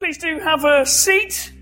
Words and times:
Please 0.00 0.18
do 0.18 0.38
have 0.38 0.64
a 0.64 0.86
seat. 0.86 1.52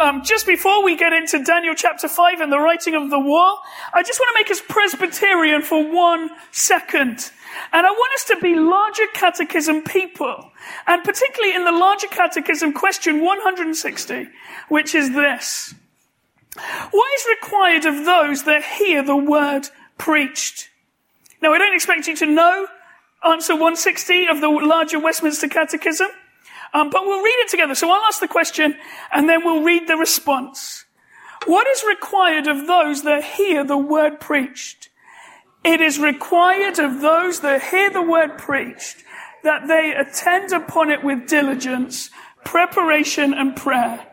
Um, 0.00 0.24
just 0.24 0.48
before 0.48 0.82
we 0.82 0.96
get 0.96 1.12
into 1.12 1.44
Daniel 1.44 1.76
chapter 1.76 2.08
5 2.08 2.40
and 2.40 2.50
the 2.50 2.58
writing 2.58 2.96
of 2.96 3.08
the 3.08 3.20
wall, 3.20 3.60
I 3.92 4.02
just 4.02 4.18
want 4.18 4.34
to 4.34 4.42
make 4.42 4.50
us 4.50 4.60
Presbyterian 4.68 5.62
for 5.62 5.80
one 5.94 6.30
second. 6.50 7.30
And 7.72 7.86
I 7.86 7.90
want 7.90 8.14
us 8.14 8.24
to 8.24 8.36
be 8.42 8.56
larger 8.56 9.06
catechism 9.14 9.82
people. 9.82 10.50
And 10.88 11.04
particularly 11.04 11.54
in 11.54 11.64
the 11.64 11.70
larger 11.70 12.08
catechism 12.08 12.72
question 12.72 13.24
160, 13.24 14.26
which 14.70 14.96
is 14.96 15.12
this. 15.12 15.72
What 16.90 17.14
is 17.14 17.26
required 17.40 17.86
of 17.86 18.04
those 18.04 18.42
that 18.42 18.64
hear 18.64 19.04
the 19.04 19.16
word 19.16 19.68
preached? 19.98 20.68
Now, 21.40 21.52
I 21.52 21.58
don't 21.58 21.76
expect 21.76 22.08
you 22.08 22.16
to 22.16 22.26
know 22.26 22.66
answer 23.24 23.52
160 23.52 24.26
of 24.26 24.40
the 24.40 24.48
larger 24.48 24.98
Westminster 24.98 25.46
Catechism. 25.46 26.08
Um, 26.74 26.90
but 26.90 27.06
we'll 27.06 27.22
read 27.22 27.38
it 27.38 27.48
together. 27.48 27.76
So 27.76 27.88
I'll 27.90 28.04
ask 28.04 28.20
the 28.20 28.28
question 28.28 28.76
and 29.12 29.28
then 29.28 29.44
we'll 29.44 29.62
read 29.62 29.86
the 29.86 29.96
response. 29.96 30.84
What 31.46 31.68
is 31.68 31.84
required 31.86 32.48
of 32.48 32.66
those 32.66 33.04
that 33.04 33.22
hear 33.22 33.64
the 33.64 33.78
word 33.78 34.18
preached? 34.18 34.88
It 35.64 35.80
is 35.80 35.98
required 35.98 36.78
of 36.80 37.00
those 37.00 37.40
that 37.40 37.62
hear 37.62 37.90
the 37.90 38.02
word 38.02 38.36
preached 38.36 39.04
that 39.44 39.68
they 39.68 39.94
attend 39.94 40.52
upon 40.52 40.90
it 40.90 41.04
with 41.04 41.28
diligence, 41.28 42.10
preparation 42.44 43.32
and 43.32 43.54
prayer. 43.54 44.06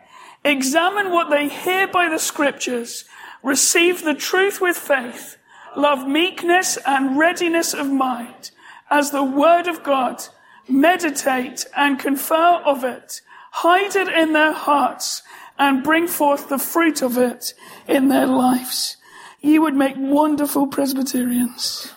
Examine 0.44 1.10
what 1.10 1.30
they 1.30 1.48
hear 1.48 1.88
by 1.88 2.08
the 2.08 2.18
scriptures, 2.18 3.04
receive 3.42 4.04
the 4.04 4.14
truth 4.14 4.60
with 4.60 4.76
faith, 4.76 5.36
love 5.76 6.06
meekness 6.06 6.78
and 6.86 7.18
readiness 7.18 7.74
of 7.74 7.90
mind 7.90 8.50
as 8.90 9.10
the 9.10 9.24
word 9.24 9.66
of 9.66 9.82
God 9.82 10.22
meditate 10.68 11.66
and 11.76 11.98
confer 11.98 12.60
of 12.64 12.84
it, 12.84 13.20
hide 13.50 13.96
it 13.96 14.08
in 14.08 14.32
their 14.32 14.52
hearts, 14.52 15.22
and 15.58 15.84
bring 15.84 16.08
forth 16.08 16.48
the 16.48 16.58
fruit 16.58 17.02
of 17.02 17.18
it 17.18 17.54
in 17.86 18.08
their 18.08 18.26
lives. 18.26 18.96
You 19.40 19.62
would 19.62 19.74
make 19.74 19.94
wonderful 19.96 20.66
Presbyterians. 20.68 21.92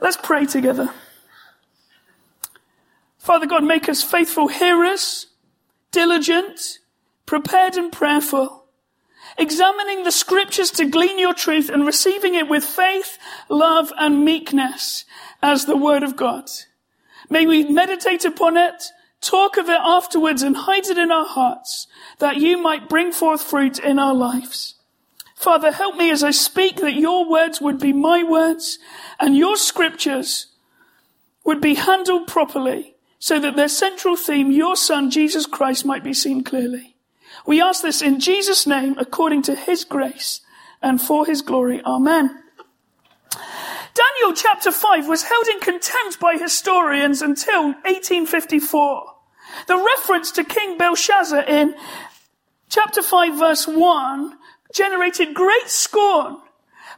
Let's 0.00 0.16
pray 0.16 0.46
together. 0.46 0.90
Father 3.18 3.46
God, 3.46 3.64
make 3.64 3.88
us 3.88 4.02
faithful 4.02 4.48
hearers, 4.48 5.26
diligent, 5.92 6.78
prepared 7.26 7.76
and 7.76 7.92
prayerful, 7.92 8.64
examining 9.36 10.04
the 10.04 10.10
scriptures 10.10 10.70
to 10.72 10.86
glean 10.86 11.18
your 11.18 11.34
truth 11.34 11.68
and 11.68 11.84
receiving 11.84 12.34
it 12.34 12.48
with 12.48 12.64
faith, 12.64 13.18
love, 13.48 13.92
and 13.98 14.24
meekness 14.24 15.04
as 15.42 15.66
the 15.66 15.76
word 15.76 16.02
of 16.02 16.16
God. 16.16 16.48
May 17.30 17.46
we 17.46 17.64
meditate 17.64 18.24
upon 18.24 18.56
it, 18.56 18.84
talk 19.20 19.56
of 19.56 19.68
it 19.68 19.80
afterwards 19.80 20.42
and 20.42 20.56
hide 20.56 20.86
it 20.86 20.98
in 20.98 21.12
our 21.12 21.26
hearts 21.26 21.86
that 22.18 22.36
you 22.36 22.60
might 22.60 22.88
bring 22.88 23.12
forth 23.12 23.42
fruit 23.42 23.78
in 23.78 23.98
our 23.98 24.14
lives. 24.14 24.74
Father, 25.36 25.72
help 25.72 25.96
me 25.96 26.10
as 26.10 26.22
I 26.22 26.32
speak 26.32 26.76
that 26.76 26.94
your 26.94 27.30
words 27.30 27.60
would 27.60 27.78
be 27.78 27.92
my 27.92 28.22
words 28.22 28.78
and 29.18 29.36
your 29.36 29.56
scriptures 29.56 30.48
would 31.44 31.60
be 31.60 31.74
handled 31.74 32.26
properly 32.26 32.96
so 33.18 33.38
that 33.38 33.56
their 33.56 33.68
central 33.68 34.16
theme, 34.16 34.50
your 34.50 34.76
son, 34.76 35.10
Jesus 35.10 35.46
Christ, 35.46 35.86
might 35.86 36.04
be 36.04 36.12
seen 36.12 36.42
clearly. 36.42 36.96
We 37.46 37.60
ask 37.62 37.80
this 37.80 38.02
in 38.02 38.20
Jesus' 38.20 38.66
name 38.66 38.96
according 38.98 39.42
to 39.42 39.54
his 39.54 39.84
grace 39.84 40.40
and 40.82 41.00
for 41.00 41.24
his 41.24 41.42
glory. 41.42 41.80
Amen. 41.84 42.39
Daniel 44.00 44.34
chapter 44.34 44.72
5 44.72 45.08
was 45.08 45.24
held 45.24 45.46
in 45.48 45.60
contempt 45.60 46.18
by 46.20 46.34
historians 46.34 47.20
until 47.20 47.64
1854. 47.64 49.02
The 49.66 49.76
reference 49.76 50.30
to 50.32 50.44
King 50.44 50.78
Belshazzar 50.78 51.42
in 51.42 51.74
chapter 52.70 53.02
5 53.02 53.38
verse 53.38 53.66
1 53.66 54.38
generated 54.72 55.34
great 55.34 55.68
scorn 55.68 56.38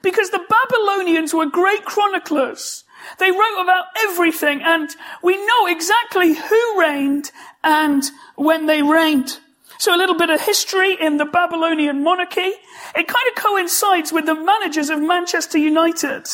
because 0.03 0.31
the 0.31 0.47
Babylonians 0.49 1.35
were 1.35 1.47
great 1.47 1.85
chroniclers. 1.85 2.85
They 3.19 3.33
wrote 3.33 3.63
about 3.63 3.87
everything 4.05 4.63
and 4.63 4.89
we 5.25 5.45
know 5.45 5.67
exactly 5.67 6.35
who 6.35 6.81
reigned 6.81 7.33
and 7.65 8.05
when 8.37 8.67
they 8.67 8.83
reigned. 8.83 9.41
So 9.79 9.93
a 9.93 9.99
little 9.99 10.17
bit 10.17 10.31
of 10.31 10.41
history 10.41 10.97
in 11.01 11.17
the 11.17 11.25
Babylonian 11.25 12.05
monarchy. 12.05 12.53
It 12.95 13.09
kind 13.09 13.29
of 13.29 13.43
coincides 13.43 14.13
with 14.13 14.27
the 14.27 14.37
managers 14.37 14.89
of 14.89 15.01
Manchester 15.01 15.59
United. 15.59 16.29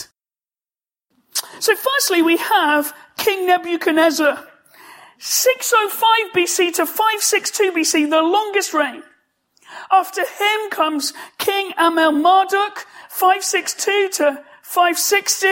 So 1.60 1.74
firstly, 1.74 2.22
we 2.22 2.36
have 2.36 2.94
King 3.16 3.46
Nebuchadnezzar. 3.46 4.46
605 5.18 6.32
BC 6.32 6.74
to 6.74 6.86
562 6.86 7.72
BC, 7.72 8.10
the 8.10 8.22
longest 8.22 8.72
reign. 8.72 9.02
After 9.90 10.22
him 10.22 10.70
comes 10.70 11.12
King 11.38 11.72
Amel 11.76 12.12
Marduk, 12.12 12.86
562 13.10 14.10
to 14.14 14.44
560. 14.62 15.48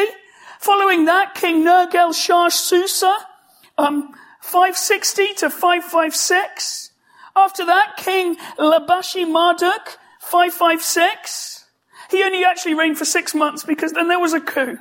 Following 0.60 1.04
that, 1.06 1.34
King 1.34 1.64
Nergal 1.64 2.14
Shah 2.14 2.48
Susa, 2.48 3.14
um, 3.76 4.14
560 4.40 5.34
to 5.34 5.50
556. 5.50 6.90
After 7.34 7.66
that, 7.66 7.96
King 7.96 8.36
Labashi 8.58 9.30
Marduk, 9.30 9.98
556. 10.20 11.64
He 12.10 12.22
only 12.22 12.44
actually 12.44 12.74
reigned 12.74 12.96
for 12.96 13.04
six 13.04 13.34
months 13.34 13.64
because 13.64 13.92
then 13.92 14.08
there 14.08 14.20
was 14.20 14.32
a 14.32 14.40
coup 14.40 14.78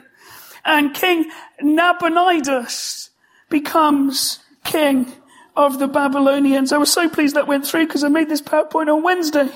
and 0.65 0.93
King 0.93 1.29
Nabonidus 1.61 3.11
becomes 3.49 4.39
king 4.63 5.13
of 5.55 5.79
the 5.79 5.87
Babylonians. 5.87 6.73
I 6.73 6.77
was 6.77 6.91
so 6.91 7.07
pleased 7.07 7.35
that 7.35 7.47
went 7.47 7.65
through 7.65 7.85
because 7.85 8.03
I 8.03 8.09
made 8.09 8.29
this 8.29 8.41
PowerPoint 8.41 8.93
on 8.93 9.03
Wednesday. 9.03 9.49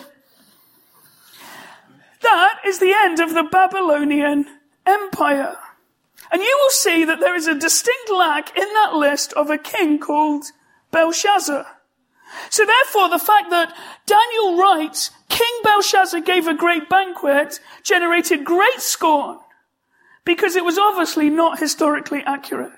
That 2.22 2.60
is 2.66 2.80
the 2.80 2.94
end 2.96 3.20
of 3.20 3.34
the 3.34 3.44
Babylonian 3.44 4.46
Empire. 4.86 5.58
And 6.32 6.42
you 6.42 6.60
will 6.62 6.70
see 6.70 7.06
that 7.06 7.20
there 7.20 7.36
is 7.36 7.48
a 7.48 7.56
distinct 7.56 8.12
lack 8.12 8.56
in 8.56 8.68
that 8.74 8.94
list 8.94 9.34
of 9.34 9.50
a 9.50 9.58
king 9.58 9.98
called 9.98 10.46
Belshazzar. 10.92 11.66
So 12.52 12.66
therefore, 12.66 13.10
the 13.10 13.18
fact 13.18 13.50
that 13.50 13.76
Daniel 14.06 14.58
writes, 14.58 15.10
King 15.28 15.48
Belshazzar 15.64 16.22
gave 16.22 16.48
a 16.48 16.54
great 16.54 16.88
banquet, 16.88 17.60
generated 17.84 18.46
great 18.46 18.80
scorn 18.80 19.40
because 20.30 20.56
it 20.56 20.64
was 20.64 20.78
obviously 20.78 21.28
not 21.28 21.58
historically 21.58 22.22
accurate. 22.24 22.70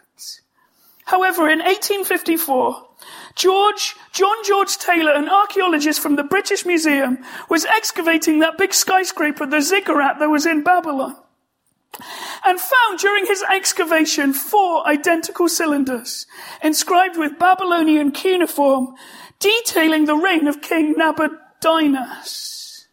However, 1.04 1.50
in 1.50 1.60
1854, 1.60 2.88
George, 3.36 3.94
John 4.14 4.38
George 4.46 4.78
Taylor, 4.78 5.12
an 5.12 5.28
archaeologist 5.28 6.00
from 6.00 6.16
the 6.16 6.24
British 6.24 6.66
Museum, 6.66 7.18
was 7.50 7.66
excavating 7.66 8.40
that 8.40 8.58
big 8.58 8.74
skyscraper, 8.74 9.46
the 9.46 9.60
ziggurat 9.60 10.18
that 10.20 10.30
was 10.30 10.46
in 10.46 10.64
Babylon, 10.64 11.18
and 12.46 12.58
found 12.58 13.00
during 13.00 13.26
his 13.26 13.44
excavation 13.44 14.32
four 14.32 14.88
identical 14.88 15.50
cylinders 15.50 16.28
inscribed 16.64 17.18
with 17.18 17.38
Babylonian 17.38 18.14
cuneiform 18.14 18.96
detailing 19.40 20.06
the 20.06 20.16
reign 20.16 20.48
of 20.48 20.62
King 20.62 20.96
Nabonidus. 20.98 22.88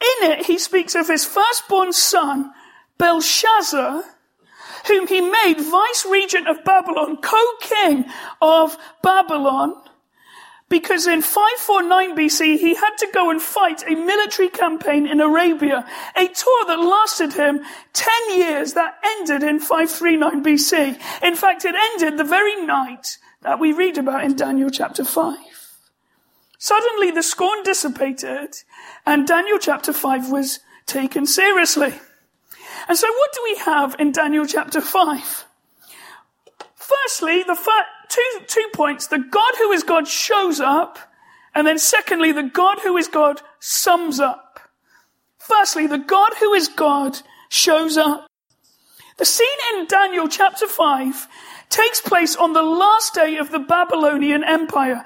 In 0.00 0.30
it, 0.30 0.46
he 0.46 0.58
speaks 0.58 0.94
of 0.94 1.08
his 1.08 1.24
firstborn 1.24 1.92
son, 1.92 2.52
Belshazzar, 3.02 4.04
whom 4.86 5.08
he 5.08 5.20
made 5.20 5.60
vice 5.60 6.06
regent 6.08 6.46
of 6.46 6.62
Babylon, 6.62 7.16
co-king 7.16 8.04
of 8.40 8.78
Babylon, 9.02 9.74
because 10.68 11.08
in 11.08 11.20
549 11.20 12.16
BC 12.16 12.60
he 12.60 12.76
had 12.76 12.94
to 12.98 13.08
go 13.12 13.28
and 13.28 13.42
fight 13.42 13.82
a 13.88 13.96
military 13.96 14.48
campaign 14.48 15.08
in 15.08 15.20
Arabia, 15.20 15.84
a 16.14 16.28
tour 16.28 16.64
that 16.66 16.78
lasted 16.78 17.32
him 17.32 17.62
10 17.92 18.38
years 18.38 18.74
that 18.74 18.94
ended 19.04 19.42
in 19.42 19.58
539 19.58 20.44
BC. 20.44 21.24
In 21.24 21.34
fact, 21.34 21.64
it 21.64 21.74
ended 21.74 22.16
the 22.16 22.24
very 22.24 22.64
night 22.64 23.18
that 23.40 23.58
we 23.58 23.72
read 23.72 23.98
about 23.98 24.22
in 24.22 24.36
Daniel 24.36 24.70
chapter 24.70 25.04
5. 25.04 25.36
Suddenly 26.56 27.10
the 27.10 27.24
scorn 27.24 27.64
dissipated 27.64 28.54
and 29.04 29.26
Daniel 29.26 29.58
chapter 29.58 29.92
5 29.92 30.30
was 30.30 30.60
taken 30.86 31.26
seriously. 31.26 31.94
And 32.92 32.98
so 32.98 33.08
what 33.10 33.32
do 33.32 33.40
we 33.42 33.56
have 33.56 33.96
in 34.00 34.12
Daniel 34.12 34.44
chapter 34.44 34.82
5? 34.82 35.46
Firstly, 36.74 37.42
the 37.42 37.54
fir- 37.54 37.86
two, 38.10 38.40
two 38.46 38.68
points. 38.74 39.06
The 39.06 39.18
God 39.18 39.54
who 39.56 39.72
is 39.72 39.82
God 39.82 40.06
shows 40.06 40.60
up. 40.60 40.98
And 41.54 41.66
then 41.66 41.78
secondly, 41.78 42.32
the 42.32 42.42
God 42.42 42.80
who 42.82 42.98
is 42.98 43.08
God 43.08 43.40
sums 43.60 44.20
up. 44.20 44.60
Firstly, 45.38 45.86
the 45.86 45.96
God 45.96 46.34
who 46.38 46.52
is 46.52 46.68
God 46.68 47.16
shows 47.48 47.96
up. 47.96 48.26
The 49.16 49.24
scene 49.24 49.48
in 49.72 49.86
Daniel 49.86 50.28
chapter 50.28 50.68
5 50.68 51.28
takes 51.70 52.02
place 52.02 52.36
on 52.36 52.52
the 52.52 52.62
last 52.62 53.14
day 53.14 53.38
of 53.38 53.50
the 53.50 53.60
Babylonian 53.60 54.44
Empire. 54.44 55.02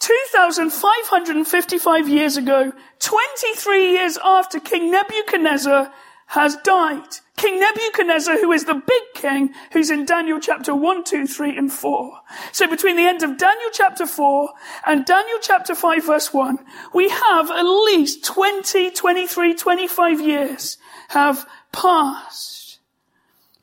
2,555 0.00 2.08
years 2.08 2.36
ago, 2.36 2.72
23 2.98 3.92
years 3.92 4.18
after 4.24 4.58
King 4.58 4.90
Nebuchadnezzar 4.90 5.92
has 6.32 6.56
died. 6.56 7.18
King 7.36 7.60
Nebuchadnezzar, 7.60 8.38
who 8.38 8.52
is 8.52 8.64
the 8.64 8.82
big 8.86 9.02
king, 9.12 9.52
who's 9.70 9.90
in 9.90 10.06
Daniel 10.06 10.40
chapter 10.40 10.74
1, 10.74 11.04
2, 11.04 11.26
3, 11.26 11.58
and 11.58 11.70
4. 11.70 12.20
So 12.52 12.66
between 12.66 12.96
the 12.96 13.02
end 13.02 13.22
of 13.22 13.36
Daniel 13.36 13.68
chapter 13.70 14.06
4 14.06 14.48
and 14.86 15.04
Daniel 15.04 15.36
chapter 15.42 15.74
5 15.74 16.06
verse 16.06 16.32
1, 16.32 16.58
we 16.94 17.10
have 17.10 17.50
at 17.50 17.64
least 17.64 18.24
20, 18.24 18.92
23, 18.92 19.54
25 19.54 20.20
years 20.22 20.78
have 21.08 21.46
passed. 21.70 22.78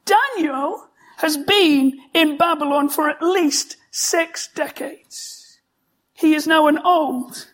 Daniel 0.06 0.90
has 1.18 1.38
been 1.38 2.00
in 2.14 2.38
Babylon 2.38 2.88
for 2.88 3.10
at 3.10 3.24
least 3.24 3.78
six 3.90 4.48
decades. 4.54 5.58
He 6.14 6.36
is 6.36 6.46
now 6.46 6.68
an 6.68 6.78
old 6.78 7.48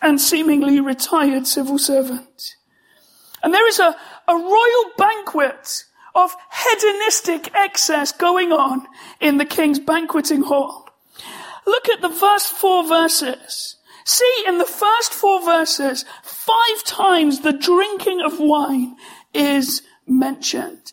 and 0.00 0.20
seemingly 0.20 0.78
retired 0.78 1.48
civil 1.48 1.76
servant. 1.76 2.54
And 3.42 3.54
there 3.54 3.66
is 3.68 3.78
a, 3.78 3.96
a 4.30 4.34
royal 4.34 4.84
banquet 4.96 5.84
of 6.14 6.36
hedonistic 6.52 7.52
excess 7.54 8.12
going 8.12 8.52
on 8.52 8.86
in 9.20 9.38
the 9.38 9.44
king's 9.44 9.80
banqueting 9.80 10.42
hall. 10.42 10.88
Look 11.66 11.88
at 11.88 12.00
the 12.00 12.10
first 12.10 12.48
four 12.52 12.86
verses. 12.86 13.76
See, 14.04 14.44
in 14.46 14.58
the 14.58 14.64
first 14.64 15.12
four 15.12 15.44
verses, 15.44 16.04
five 16.22 16.84
times 16.84 17.40
the 17.40 17.52
drinking 17.52 18.20
of 18.20 18.38
wine 18.38 18.96
is 19.34 19.82
mentioned. 20.06 20.92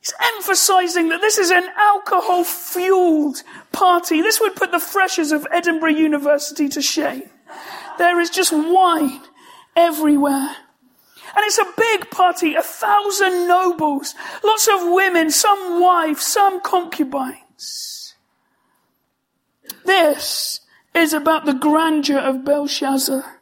He's 0.00 0.14
emphasizing 0.36 1.08
that 1.08 1.22
this 1.22 1.38
is 1.38 1.50
an 1.50 1.66
alcohol 1.78 2.44
fueled 2.44 3.42
party. 3.72 4.20
This 4.20 4.40
would 4.40 4.56
put 4.56 4.70
the 4.70 4.78
freshers 4.78 5.32
of 5.32 5.46
Edinburgh 5.50 5.96
University 5.96 6.68
to 6.68 6.82
shame. 6.82 7.30
There 7.96 8.20
is 8.20 8.28
just 8.28 8.52
wine 8.52 9.22
everywhere. 9.74 10.56
And 11.36 11.44
it's 11.44 11.58
a 11.58 11.72
big 11.76 12.10
party, 12.10 12.54
a 12.54 12.62
thousand 12.62 13.48
nobles, 13.48 14.14
lots 14.44 14.68
of 14.68 14.92
women, 14.92 15.30
some 15.30 15.80
wives, 15.80 16.24
some 16.24 16.60
concubines. 16.60 18.14
This 19.84 20.60
is 20.94 21.12
about 21.12 21.44
the 21.44 21.54
grandeur 21.54 22.18
of 22.18 22.44
Belshazzar. 22.44 23.40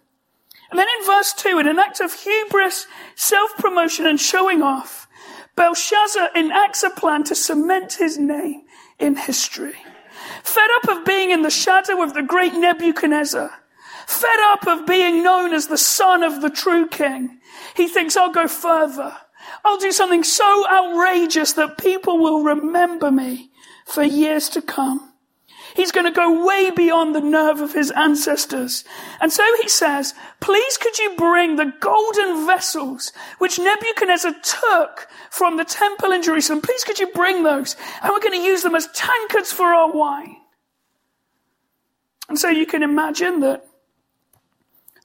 And 0.70 0.78
then 0.78 0.86
in 0.98 1.06
verse 1.06 1.34
2, 1.34 1.58
in 1.58 1.68
an 1.68 1.78
act 1.78 2.00
of 2.00 2.14
hubris, 2.14 2.86
self-promotion 3.14 4.06
and 4.06 4.18
showing 4.18 4.62
off, 4.62 5.06
Belshazzar 5.54 6.30
enacts 6.34 6.82
a 6.82 6.88
plan 6.88 7.24
to 7.24 7.34
cement 7.34 7.94
his 7.94 8.16
name 8.16 8.62
in 8.98 9.16
history. 9.16 9.74
Fed 10.42 10.70
up 10.76 10.88
of 10.96 11.04
being 11.04 11.30
in 11.30 11.42
the 11.42 11.50
shadow 11.50 12.02
of 12.02 12.14
the 12.14 12.22
great 12.22 12.54
Nebuchadnezzar, 12.54 13.50
fed 14.06 14.40
up 14.44 14.66
of 14.66 14.86
being 14.86 15.22
known 15.22 15.52
as 15.52 15.66
the 15.66 15.76
son 15.76 16.22
of 16.22 16.40
the 16.40 16.50
true 16.50 16.88
king, 16.88 17.38
he 17.74 17.88
thinks, 17.88 18.16
I'll 18.16 18.32
go 18.32 18.48
further. 18.48 19.16
I'll 19.64 19.78
do 19.78 19.92
something 19.92 20.24
so 20.24 20.66
outrageous 20.68 21.52
that 21.54 21.78
people 21.78 22.18
will 22.18 22.42
remember 22.42 23.10
me 23.10 23.50
for 23.86 24.02
years 24.02 24.48
to 24.50 24.62
come. 24.62 25.12
He's 25.74 25.92
going 25.92 26.06
to 26.06 26.12
go 26.12 26.44
way 26.44 26.70
beyond 26.70 27.14
the 27.14 27.20
nerve 27.20 27.60
of 27.60 27.72
his 27.72 27.90
ancestors. 27.92 28.84
And 29.20 29.32
so 29.32 29.42
he 29.62 29.68
says, 29.68 30.12
please 30.40 30.76
could 30.76 30.98
you 30.98 31.14
bring 31.16 31.56
the 31.56 31.72
golden 31.80 32.46
vessels 32.46 33.12
which 33.38 33.58
Nebuchadnezzar 33.58 34.34
took 34.42 35.08
from 35.30 35.56
the 35.56 35.64
temple 35.64 36.12
in 36.12 36.22
Jerusalem? 36.22 36.60
Please 36.60 36.84
could 36.84 36.98
you 36.98 37.10
bring 37.12 37.42
those? 37.42 37.76
And 38.02 38.12
we're 38.12 38.20
going 38.20 38.38
to 38.38 38.46
use 38.46 38.62
them 38.62 38.74
as 38.74 38.88
tankards 38.88 39.52
for 39.52 39.66
our 39.66 39.90
wine. 39.90 40.36
And 42.28 42.38
so 42.38 42.48
you 42.48 42.66
can 42.66 42.82
imagine 42.82 43.40
that 43.40 43.66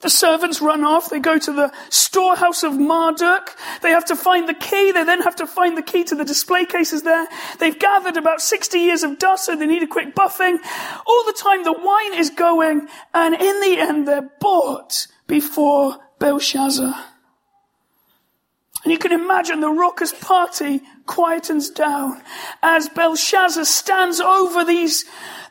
the 0.02 0.10
servants 0.10 0.62
run 0.62 0.84
off. 0.84 1.10
They 1.10 1.20
go 1.20 1.38
to 1.38 1.52
the 1.52 1.72
storehouse 1.90 2.64
of 2.64 2.74
Marduk. 2.74 3.56
They 3.82 3.90
have 3.90 4.06
to 4.06 4.16
find 4.16 4.48
the 4.48 4.54
key. 4.54 4.92
They 4.92 5.04
then 5.04 5.22
have 5.22 5.36
to 5.38 5.48
find 5.48 5.76
the 5.78 5.82
key 5.82 6.04
to 6.06 6.16
the 6.16 6.26
display 6.26 6.66
cases 6.66 7.04
there. 7.04 7.28
They've 7.60 7.78
gathered 7.78 8.18
about 8.18 8.42
60 8.42 8.78
years 8.78 9.04
of 9.04 9.18
dust, 9.18 9.46
so 9.46 9.56
they 9.56 9.66
need 9.66 9.84
a 9.84 9.88
quick 9.88 10.14
buffing. 10.14 10.58
All 11.06 11.24
the 11.26 11.38
time 11.38 11.64
the 11.64 11.74
wine 11.74 12.14
is 12.14 12.30
going, 12.30 12.88
and 13.14 13.34
in 13.36 13.60
the 13.62 13.78
end 13.80 14.08
they're 14.08 14.30
bought 14.40 15.08
before 15.26 15.98
Belshazzar. 16.20 17.17
And 18.88 18.92
you 18.94 19.00
can 19.00 19.12
imagine 19.12 19.60
the 19.60 19.70
raucous 19.70 20.14
party 20.14 20.82
quietens 21.06 21.76
down 21.76 22.22
as 22.64 22.88
Belshazzar 22.88 23.66
stands 23.66 24.22
over 24.22 24.64
these 24.64 25.04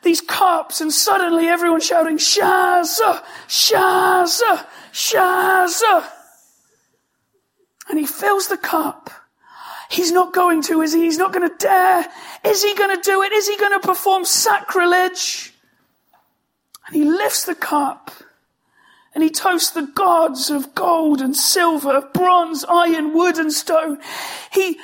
these 0.03 0.23
cups 0.23 0.81
and 0.81 0.91
suddenly 0.91 1.47
everyone 1.47 1.83
shouting, 1.83 2.17
Shaza, 2.17 3.23
Shaza, 3.47 4.67
Shaza. 4.91 6.09
And 7.91 7.99
he 7.99 8.07
fills 8.07 8.49
the 8.49 8.57
cup. 8.57 9.11
He's 9.91 10.13
not 10.13 10.33
going 10.33 10.63
to, 10.63 10.81
is 10.81 10.95
he? 10.95 11.03
He's 11.03 11.19
not 11.19 11.35
going 11.35 11.47
to 11.47 11.55
dare. 11.59 12.07
Is 12.43 12.63
he 12.63 12.75
going 12.75 12.97
to 12.97 13.03
do 13.03 13.21
it? 13.21 13.33
Is 13.33 13.47
he 13.47 13.59
going 13.59 13.79
to 13.79 13.87
perform 13.87 14.25
sacrilege? 14.25 15.53
And 16.87 16.97
he 16.97 17.05
lifts 17.05 17.45
the 17.45 17.55
cup 17.55 18.11
and 19.17 19.23
he 19.23 19.31
toasts 19.31 19.71
the 19.71 19.91
gods 19.95 20.51
of 20.51 20.75
gold 20.75 21.23
and 21.23 21.35
silver, 21.35 21.97
of 21.97 22.13
bronze, 22.13 22.67
iron, 22.69 23.15
wood 23.15 23.39
and 23.39 23.51
stone. 23.51 23.99
He 24.53 24.79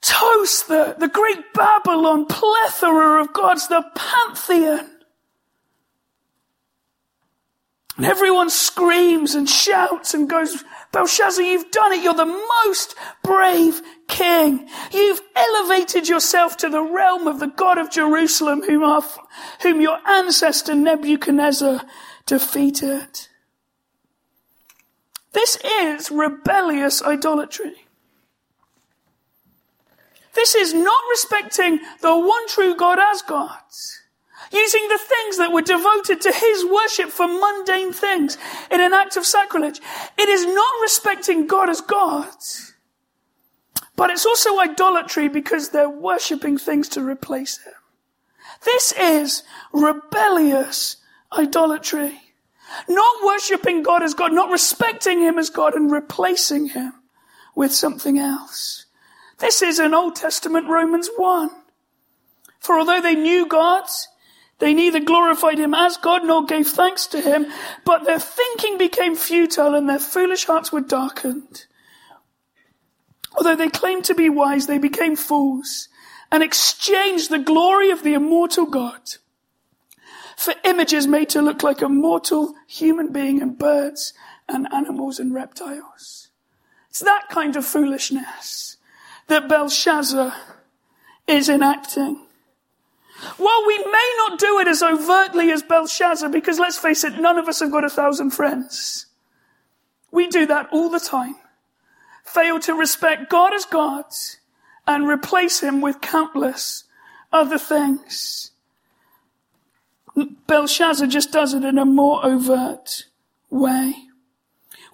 toasts 0.00 0.62
the, 0.62 0.96
the 0.98 1.06
great 1.06 1.52
Babylon 1.52 2.24
plethora 2.24 3.20
of 3.20 3.34
gods, 3.34 3.68
the 3.68 3.84
pantheon. 3.94 4.90
And 7.98 8.06
everyone 8.06 8.48
screams 8.48 9.34
and 9.34 9.46
shouts 9.46 10.14
and 10.14 10.30
goes, 10.30 10.64
Belshazzar, 10.92 11.44
you've 11.44 11.70
done 11.70 11.92
it. 11.92 12.02
You're 12.02 12.14
the 12.14 12.42
most 12.64 12.94
brave 13.22 13.82
king. 14.08 14.66
You've 14.92 15.20
elevated 15.36 16.08
yourself 16.08 16.56
to 16.56 16.70
the 16.70 16.82
realm 16.82 17.26
of 17.26 17.38
the 17.38 17.48
God 17.48 17.76
of 17.76 17.90
Jerusalem, 17.90 18.62
whom, 18.62 18.82
our, 18.82 19.02
whom 19.60 19.82
your 19.82 19.98
ancestor 20.08 20.74
Nebuchadnezzar 20.74 21.82
defeated. 22.24 23.28
This 25.34 25.58
is 25.64 26.10
rebellious 26.10 27.02
idolatry. 27.02 27.74
This 30.34 30.54
is 30.54 30.72
not 30.72 31.02
respecting 31.10 31.80
the 32.00 32.16
one 32.16 32.48
true 32.48 32.76
God 32.76 32.98
as 32.98 33.22
God. 33.22 33.58
Using 34.52 34.88
the 34.88 34.98
things 34.98 35.38
that 35.38 35.52
were 35.52 35.62
devoted 35.62 36.20
to 36.20 36.32
his 36.32 36.64
worship 36.64 37.10
for 37.10 37.26
mundane 37.26 37.92
things 37.92 38.38
in 38.70 38.80
an 38.80 38.92
act 38.92 39.16
of 39.16 39.26
sacrilege. 39.26 39.80
It 40.16 40.28
is 40.28 40.46
not 40.46 40.80
respecting 40.82 41.46
God 41.46 41.68
as 41.68 41.80
God. 41.80 42.28
But 43.96 44.10
it's 44.10 44.26
also 44.26 44.60
idolatry 44.60 45.28
because 45.28 45.70
they're 45.70 45.88
worshipping 45.88 46.58
things 46.58 46.88
to 46.90 47.00
replace 47.02 47.58
him. 47.58 47.72
This 48.64 48.92
is 48.92 49.42
rebellious 49.72 50.96
idolatry. 51.36 52.20
Not 52.88 53.24
worshipping 53.24 53.82
God 53.82 54.02
as 54.02 54.14
God, 54.14 54.32
not 54.32 54.50
respecting 54.50 55.20
him 55.20 55.38
as 55.38 55.50
God 55.50 55.74
and 55.74 55.90
replacing 55.90 56.68
him 56.68 56.92
with 57.54 57.72
something 57.72 58.18
else. 58.18 58.86
This 59.38 59.62
is 59.62 59.78
an 59.78 59.94
Old 59.94 60.16
Testament 60.16 60.68
Romans 60.68 61.08
1. 61.16 61.50
For 62.60 62.78
although 62.78 63.00
they 63.00 63.14
knew 63.14 63.46
God, 63.46 63.84
they 64.58 64.72
neither 64.72 65.00
glorified 65.00 65.58
him 65.58 65.74
as 65.74 65.96
God 65.96 66.24
nor 66.24 66.44
gave 66.44 66.66
thanks 66.66 67.06
to 67.08 67.20
him, 67.20 67.46
but 67.84 68.04
their 68.04 68.20
thinking 68.20 68.78
became 68.78 69.16
futile 69.16 69.74
and 69.74 69.88
their 69.88 69.98
foolish 69.98 70.46
hearts 70.46 70.72
were 70.72 70.80
darkened. 70.80 71.66
Although 73.36 73.56
they 73.56 73.68
claimed 73.68 74.04
to 74.04 74.14
be 74.14 74.30
wise, 74.30 74.66
they 74.66 74.78
became 74.78 75.16
fools 75.16 75.88
and 76.30 76.42
exchanged 76.42 77.30
the 77.30 77.38
glory 77.38 77.90
of 77.90 78.02
the 78.02 78.14
immortal 78.14 78.66
God 78.66 79.00
for 80.36 80.54
images 80.64 81.06
made 81.06 81.28
to 81.30 81.42
look 81.42 81.62
like 81.62 81.82
a 81.82 81.88
mortal 81.88 82.54
human 82.66 83.12
being 83.12 83.40
and 83.40 83.58
birds 83.58 84.12
and 84.48 84.66
animals 84.72 85.18
and 85.18 85.34
reptiles. 85.34 86.28
It's 86.90 87.00
that 87.00 87.28
kind 87.30 87.56
of 87.56 87.64
foolishness 87.64 88.76
that 89.26 89.48
Belshazzar 89.48 90.34
is 91.26 91.48
enacting. 91.48 92.20
While 93.36 93.66
we 93.66 93.78
may 93.78 94.14
not 94.18 94.38
do 94.38 94.58
it 94.58 94.68
as 94.68 94.82
overtly 94.82 95.50
as 95.50 95.62
Belshazzar, 95.62 96.28
because 96.28 96.58
let's 96.58 96.78
face 96.78 97.04
it, 97.04 97.18
none 97.18 97.38
of 97.38 97.48
us 97.48 97.60
have 97.60 97.70
got 97.70 97.84
a 97.84 97.90
thousand 97.90 98.30
friends. 98.30 99.06
We 100.10 100.28
do 100.28 100.46
that 100.46 100.68
all 100.72 100.90
the 100.90 101.00
time. 101.00 101.36
Fail 102.24 102.58
to 102.60 102.74
respect 102.74 103.30
God 103.30 103.54
as 103.54 103.64
God 103.64 104.04
and 104.86 105.08
replace 105.08 105.60
him 105.60 105.80
with 105.80 106.00
countless 106.00 106.84
other 107.32 107.58
things. 107.58 108.50
Belshazzar 110.46 111.06
just 111.08 111.32
does 111.32 111.54
it 111.54 111.64
in 111.64 111.78
a 111.78 111.84
more 111.84 112.24
overt 112.24 113.04
way. 113.50 113.94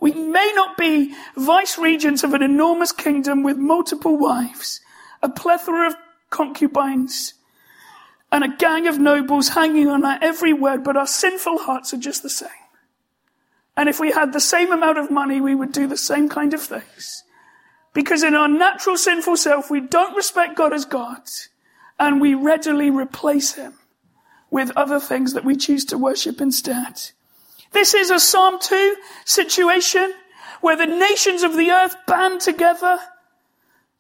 We 0.01 0.13
may 0.13 0.53
not 0.55 0.77
be 0.79 1.15
vice 1.37 1.79
regents 1.79 2.25
of 2.25 2.35
an 2.35 2.43
enormous 2.43 2.93
kingdom 2.93 3.43
with 3.43 3.59
multiple 3.59 4.17
wives, 4.17 4.81
a 5.23 5.29
plethora 5.29 5.89
of 5.89 5.97
concubines, 6.31 7.35
and 8.33 8.45
a 8.45 8.57
gang 8.57 8.87
of 8.87 8.99
nobles 8.99 9.51
hanging 9.51 9.89
on 9.89 10.05
our 10.05 10.19
every 10.23 10.53
word, 10.55 10.85
but 10.85 10.97
our 10.97 11.07
sinful 11.07 11.59
hearts 11.59 11.93
are 11.93 11.99
just 11.99 12.23
the 12.23 12.31
same. 12.31 12.49
And 13.77 13.89
if 13.89 14.01
we 14.01 14.13
had 14.13 14.33
the 14.33 14.41
same 14.41 14.73
amount 14.73 14.99
of 14.99 15.11
money, 15.11 15.41
we 15.41 15.55
would 15.55 15.73
do 15.73 15.87
the 15.87 15.97
same 15.97 16.29
kind 16.29 16.55
of 16.55 16.63
things. 16.63 17.25
because 17.93 18.23
in 18.23 18.35
our 18.35 18.49
natural 18.49 18.97
sinful 18.97 19.37
self, 19.37 19.71
we 19.71 19.81
don't 19.81 20.17
respect 20.17 20.57
God 20.57 20.73
as 20.73 20.85
God 20.85 21.23
and 21.99 22.21
we 22.21 22.35
readily 22.35 22.91
replace 22.91 23.55
him 23.55 23.75
with 24.51 24.73
other 24.77 25.01
things 25.01 25.33
that 25.35 25.45
we 25.45 25.57
choose 25.57 25.85
to 25.87 25.99
worship 25.99 26.41
instead. 26.41 27.01
This 27.73 27.95
is 27.95 28.11
a 28.11 28.19
Psalm 28.19 28.59
2 28.61 28.97
situation 29.25 30.13
where 30.61 30.77
the 30.77 30.87
nations 30.87 31.43
of 31.43 31.57
the 31.57 31.71
earth 31.71 31.97
band 32.07 32.41
together 32.41 32.99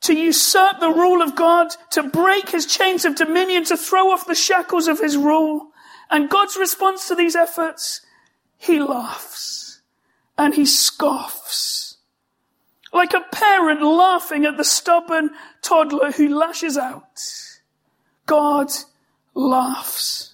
to 0.02 0.14
usurp 0.14 0.80
the 0.80 0.90
rule 0.90 1.22
of 1.22 1.36
God, 1.36 1.68
to 1.90 2.02
break 2.02 2.50
his 2.50 2.66
chains 2.66 3.04
of 3.04 3.16
dominion, 3.16 3.64
to 3.64 3.76
throw 3.76 4.10
off 4.10 4.26
the 4.26 4.34
shackles 4.34 4.88
of 4.88 4.98
his 4.98 5.16
rule. 5.16 5.68
And 6.10 6.30
God's 6.30 6.56
response 6.56 7.06
to 7.08 7.14
these 7.14 7.36
efforts, 7.36 8.00
he 8.56 8.80
laughs 8.80 9.80
and 10.38 10.54
he 10.54 10.64
scoffs. 10.64 11.98
Like 12.92 13.12
a 13.12 13.20
parent 13.32 13.82
laughing 13.82 14.46
at 14.46 14.56
the 14.56 14.64
stubborn 14.64 15.30
toddler 15.62 16.10
who 16.12 16.34
lashes 16.34 16.76
out. 16.76 17.22
God 18.26 18.70
laughs. 19.34 20.29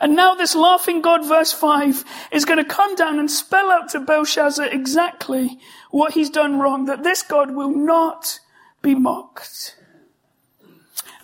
And 0.00 0.14
now 0.14 0.34
this 0.34 0.54
laughing 0.54 1.02
God, 1.02 1.26
verse 1.26 1.52
5, 1.52 2.04
is 2.30 2.44
going 2.44 2.58
to 2.58 2.64
come 2.64 2.94
down 2.94 3.18
and 3.18 3.30
spell 3.30 3.70
out 3.70 3.88
to 3.90 4.00
Belshazzar 4.00 4.66
exactly 4.66 5.58
what 5.90 6.14
he's 6.14 6.30
done 6.30 6.60
wrong, 6.60 6.84
that 6.86 7.02
this 7.02 7.22
God 7.22 7.50
will 7.50 7.74
not 7.74 8.38
be 8.80 8.94
mocked. 8.94 9.76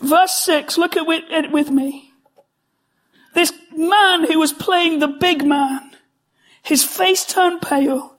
Verse 0.01 0.35
6, 0.41 0.77
look 0.77 0.97
at 0.97 1.07
it 1.07 1.51
with 1.51 1.71
me. 1.71 2.11
This 3.33 3.53
man 3.75 4.25
who 4.25 4.39
was 4.39 4.51
playing 4.51 4.99
the 4.99 5.07
big 5.07 5.45
man, 5.45 5.95
his 6.61 6.83
face 6.83 7.25
turned 7.25 7.61
pale, 7.61 8.17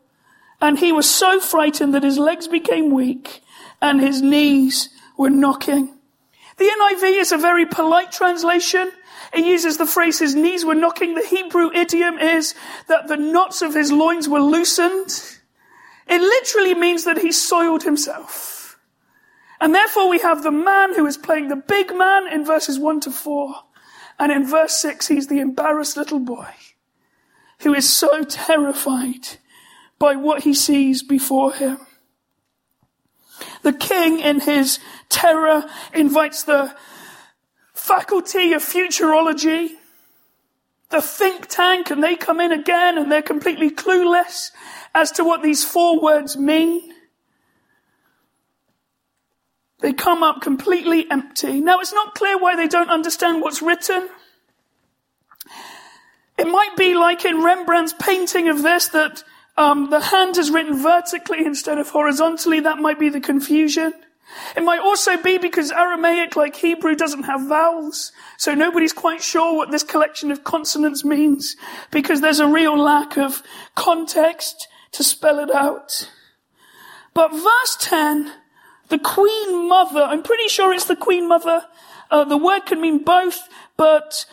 and 0.60 0.78
he 0.78 0.90
was 0.90 1.08
so 1.08 1.38
frightened 1.38 1.94
that 1.94 2.02
his 2.02 2.18
legs 2.18 2.48
became 2.48 2.90
weak 2.90 3.42
and 3.82 4.00
his 4.00 4.22
knees 4.22 4.88
were 5.18 5.28
knocking. 5.28 5.98
The 6.56 6.64
NIV 6.64 7.20
is 7.20 7.32
a 7.32 7.36
very 7.36 7.66
polite 7.66 8.10
translation. 8.10 8.90
It 9.36 9.44
uses 9.44 9.76
the 9.76 9.84
phrase 9.84 10.18
his 10.18 10.34
knees 10.34 10.64
were 10.64 10.74
knocking. 10.74 11.14
The 11.14 11.26
Hebrew 11.26 11.70
idiom 11.74 12.18
is 12.18 12.54
that 12.88 13.06
the 13.06 13.18
knots 13.18 13.60
of 13.60 13.74
his 13.74 13.92
loins 13.92 14.30
were 14.30 14.40
loosened. 14.40 15.38
It 16.08 16.22
literally 16.22 16.74
means 16.74 17.04
that 17.04 17.18
he 17.18 17.32
soiled 17.32 17.82
himself. 17.82 18.78
And 19.60 19.74
therefore 19.74 20.08
we 20.08 20.20
have 20.20 20.42
the 20.42 20.50
man 20.50 20.94
who 20.94 21.06
is 21.06 21.18
playing 21.18 21.48
the 21.48 21.56
big 21.56 21.94
man 21.94 22.26
in 22.32 22.46
verses 22.46 22.78
1 22.78 23.00
to 23.00 23.10
4. 23.10 23.54
And 24.18 24.32
in 24.32 24.46
verse 24.46 24.74
6, 24.78 25.08
he's 25.08 25.26
the 25.26 25.40
embarrassed 25.40 25.98
little 25.98 26.20
boy 26.20 26.48
who 27.60 27.74
is 27.74 27.88
so 27.88 28.24
terrified 28.24 29.28
by 29.98 30.16
what 30.16 30.44
he 30.44 30.54
sees 30.54 31.02
before 31.02 31.52
him. 31.52 31.78
The 33.60 33.74
king 33.74 34.20
in 34.20 34.40
his 34.40 34.78
terror 35.10 35.64
invites 35.92 36.42
the 36.42 36.74
faculty 37.86 38.52
of 38.52 38.62
futurology, 38.62 39.70
the 40.90 41.00
think 41.00 41.46
tank, 41.46 41.88
and 41.88 42.02
they 42.02 42.16
come 42.16 42.40
in 42.40 42.50
again 42.50 42.98
and 42.98 43.12
they're 43.12 43.22
completely 43.22 43.70
clueless 43.70 44.50
as 44.92 45.12
to 45.12 45.22
what 45.22 45.40
these 45.40 45.64
four 45.64 46.00
words 46.00 46.36
mean. 46.36 46.92
They 49.80 49.92
come 49.92 50.24
up 50.24 50.40
completely 50.40 51.08
empty. 51.12 51.60
Now 51.60 51.78
it's 51.78 51.92
not 51.92 52.16
clear 52.16 52.36
why 52.36 52.56
they 52.56 52.66
don't 52.66 52.90
understand 52.90 53.40
what's 53.40 53.62
written. 53.62 54.08
It 56.36 56.48
might 56.48 56.76
be 56.76 56.94
like 56.94 57.24
in 57.24 57.36
Rembrandt's 57.36 57.94
painting 58.00 58.48
of 58.48 58.62
this 58.62 58.88
that 58.88 59.22
um, 59.56 59.90
the 59.90 60.00
hand 60.00 60.36
is 60.38 60.50
written 60.50 60.76
vertically 60.82 61.46
instead 61.46 61.78
of 61.78 61.90
horizontally. 61.90 62.58
That 62.58 62.78
might 62.78 62.98
be 62.98 63.10
the 63.10 63.20
confusion. 63.20 63.92
It 64.56 64.62
might 64.62 64.80
also 64.80 65.20
be 65.22 65.38
because 65.38 65.70
Aramaic, 65.70 66.36
like 66.36 66.56
Hebrew, 66.56 66.94
doesn't 66.94 67.24
have 67.24 67.48
vowels. 67.48 68.12
So 68.36 68.54
nobody's 68.54 68.92
quite 68.92 69.22
sure 69.22 69.56
what 69.56 69.70
this 69.70 69.82
collection 69.82 70.30
of 70.30 70.44
consonants 70.44 71.04
means 71.04 71.56
because 71.90 72.20
there's 72.20 72.40
a 72.40 72.48
real 72.48 72.78
lack 72.78 73.16
of 73.16 73.42
context 73.74 74.68
to 74.92 75.04
spell 75.04 75.38
it 75.38 75.54
out. 75.54 76.10
But 77.14 77.32
verse 77.32 77.76
10 77.80 78.32
the 78.88 78.98
Queen 78.98 79.68
Mother, 79.68 80.02
I'm 80.02 80.22
pretty 80.22 80.48
sure 80.48 80.72
it's 80.72 80.84
the 80.84 80.96
Queen 80.96 81.28
Mother. 81.28 81.64
Uh, 82.10 82.24
the 82.24 82.36
word 82.36 82.66
can 82.66 82.80
mean 82.80 83.02
both, 83.02 83.48
but 83.76 84.26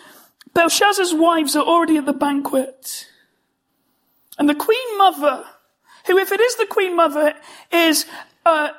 Belshazzar's 0.54 1.14
wives 1.14 1.56
are 1.56 1.64
already 1.64 1.98
at 1.98 2.06
the 2.06 2.14
banquet. 2.14 3.08
And 4.38 4.48
the 4.48 4.56
Queen 4.56 4.98
Mother, 4.98 5.44
who 6.06 6.18
if 6.18 6.32
it 6.32 6.40
is 6.40 6.56
the 6.56 6.68
Queen 6.68 6.96
Mother, 6.96 7.34
is 7.72 8.06
uh, 8.46 8.70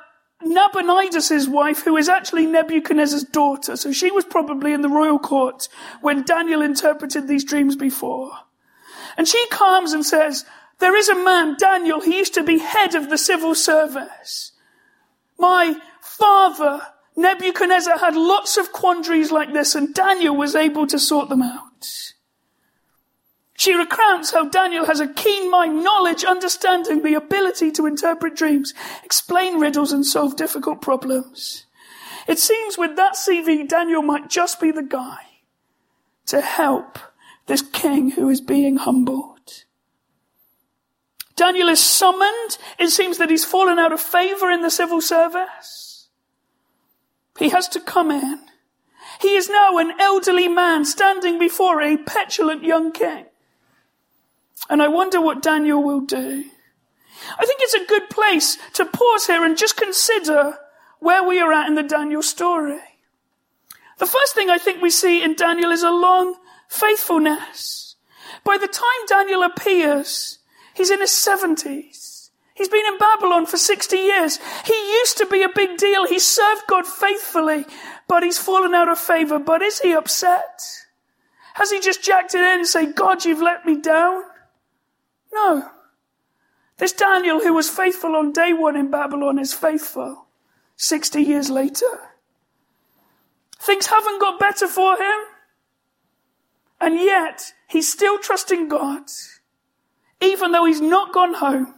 Nabonidus' 0.45 1.47
wife, 1.47 1.83
who 1.83 1.97
is 1.97 2.07
actually 2.07 2.45
Nebuchadnezzar's 2.45 3.23
daughter. 3.23 3.75
So 3.75 3.91
she 3.91 4.11
was 4.11 4.23
probably 4.25 4.73
in 4.73 4.81
the 4.81 4.89
royal 4.89 5.19
court 5.19 5.67
when 6.01 6.23
Daniel 6.23 6.61
interpreted 6.61 7.27
these 7.27 7.43
dreams 7.43 7.75
before. 7.75 8.31
And 9.17 9.27
she 9.27 9.43
comes 9.49 9.91
and 9.91 10.05
says, 10.05 10.45
there 10.79 10.95
is 10.95 11.09
a 11.09 11.15
man, 11.15 11.55
Daniel, 11.57 12.01
he 12.01 12.17
used 12.17 12.33
to 12.35 12.43
be 12.43 12.59
head 12.59 12.95
of 12.95 13.09
the 13.09 13.17
civil 13.17 13.55
service. 13.55 14.51
My 15.39 15.77
father, 16.01 16.81
Nebuchadnezzar, 17.15 17.97
had 17.97 18.15
lots 18.15 18.57
of 18.57 18.71
quandaries 18.71 19.31
like 19.31 19.53
this, 19.53 19.73
and 19.73 19.93
Daniel 19.93 20.35
was 20.35 20.53
able 20.55 20.85
to 20.87 20.99
sort 20.99 21.29
them 21.29 21.41
out. 21.41 22.13
She 23.57 23.73
recounts 23.73 24.31
how 24.31 24.49
Daniel 24.49 24.85
has 24.85 24.99
a 24.99 25.07
keen 25.07 25.49
mind, 25.49 25.83
knowledge, 25.83 26.25
understanding, 26.25 27.01
the 27.01 27.13
ability 27.13 27.71
to 27.71 27.85
interpret 27.85 28.35
dreams, 28.35 28.73
explain 29.03 29.59
riddles, 29.59 29.93
and 29.93 30.05
solve 30.05 30.35
difficult 30.35 30.81
problems. 30.81 31.65
It 32.27 32.37
seems 32.37 32.77
with 32.77 32.95
that 32.97 33.13
CV, 33.15 33.67
Daniel 33.67 34.01
might 34.01 34.29
just 34.29 34.59
be 34.59 34.71
the 34.71 34.83
guy 34.83 35.19
to 36.25 36.41
help 36.41 36.99
this 37.45 37.61
king 37.61 38.11
who 38.11 38.29
is 38.29 38.41
being 38.41 38.77
humbled. 38.77 39.63
Daniel 41.35 41.69
is 41.69 41.79
summoned. 41.79 42.57
It 42.79 42.89
seems 42.89 43.17
that 43.17 43.29
he's 43.29 43.45
fallen 43.45 43.77
out 43.77 43.93
of 43.93 44.01
favor 44.01 44.49
in 44.49 44.61
the 44.61 44.69
civil 44.69 45.01
service. 45.01 46.09
He 47.37 47.49
has 47.49 47.67
to 47.69 47.79
come 47.79 48.11
in. 48.11 48.39
He 49.21 49.35
is 49.35 49.49
now 49.49 49.77
an 49.77 49.93
elderly 49.99 50.47
man 50.47 50.85
standing 50.85 51.37
before 51.37 51.81
a 51.81 51.97
petulant 51.97 52.63
young 52.63 52.91
king. 52.91 53.25
And 54.69 54.81
I 54.81 54.87
wonder 54.87 55.21
what 55.21 55.41
Daniel 55.41 55.83
will 55.83 56.01
do. 56.01 56.45
I 57.37 57.45
think 57.45 57.59
it's 57.61 57.73
a 57.73 57.85
good 57.85 58.09
place 58.09 58.57
to 58.73 58.85
pause 58.85 59.27
here 59.27 59.43
and 59.43 59.57
just 59.57 59.77
consider 59.77 60.57
where 60.99 61.23
we 61.23 61.39
are 61.39 61.53
at 61.53 61.67
in 61.67 61.75
the 61.75 61.83
Daniel 61.83 62.21
story. 62.21 62.79
The 63.97 64.05
first 64.05 64.35
thing 64.35 64.49
I 64.49 64.57
think 64.57 64.81
we 64.81 64.89
see 64.89 65.23
in 65.23 65.35
Daniel 65.35 65.71
is 65.71 65.83
a 65.83 65.91
long 65.91 66.35
faithfulness. 66.67 67.95
By 68.43 68.57
the 68.57 68.67
time 68.67 69.07
Daniel 69.07 69.43
appears, 69.43 70.39
He's 70.75 70.91
in 70.91 70.99
his 70.99 71.11
70s. 71.11 72.29
He's 72.53 72.69
been 72.69 72.85
in 72.85 72.97
Babylon 72.97 73.45
for 73.45 73.57
60 73.57 73.95
years. 73.95 74.39
He 74.65 74.73
used 74.73 75.17
to 75.17 75.25
be 75.25 75.41
a 75.41 75.49
big 75.49 75.77
deal. 75.77 76.05
He 76.05 76.19
served 76.19 76.63
God 76.67 76.85
faithfully, 76.85 77.65
but 78.07 78.23
he's 78.23 78.37
fallen 78.37 78.73
out 78.73 78.89
of 78.89 78.99
favor. 78.99 79.39
But 79.39 79.61
is 79.61 79.79
he 79.79 79.93
upset? 79.93 80.61
Has 81.55 81.71
he 81.71 81.79
just 81.79 82.03
jacked 82.03 82.35
it 82.35 82.41
in 82.41 82.59
and 82.59 82.67
say, 82.67 82.91
God, 82.91 83.23
you've 83.23 83.41
let 83.41 83.65
me 83.65 83.79
down? 83.79 84.23
No. 85.35 85.69
This 86.77 86.93
Daniel 86.93 87.39
who 87.39 87.53
was 87.53 87.69
faithful 87.69 88.15
on 88.15 88.33
day 88.33 88.51
one 88.51 88.75
in 88.75 88.89
Babylon 88.89 89.37
is 89.37 89.53
faithful 89.53 90.25
60 90.77 91.21
years 91.21 91.49
later. 91.49 91.85
Things 93.59 93.87
haven't 93.87 94.19
got 94.19 94.39
better 94.39 94.67
for 94.67 94.97
him. 94.97 95.19
And 96.81 96.99
yet, 96.99 97.53
he's 97.67 97.91
still 97.91 98.17
trusting 98.19 98.67
God 98.67 99.09
even 100.21 100.51
though 100.51 100.65
he's 100.65 100.81
not 100.81 101.13
gone 101.13 101.35
home, 101.35 101.75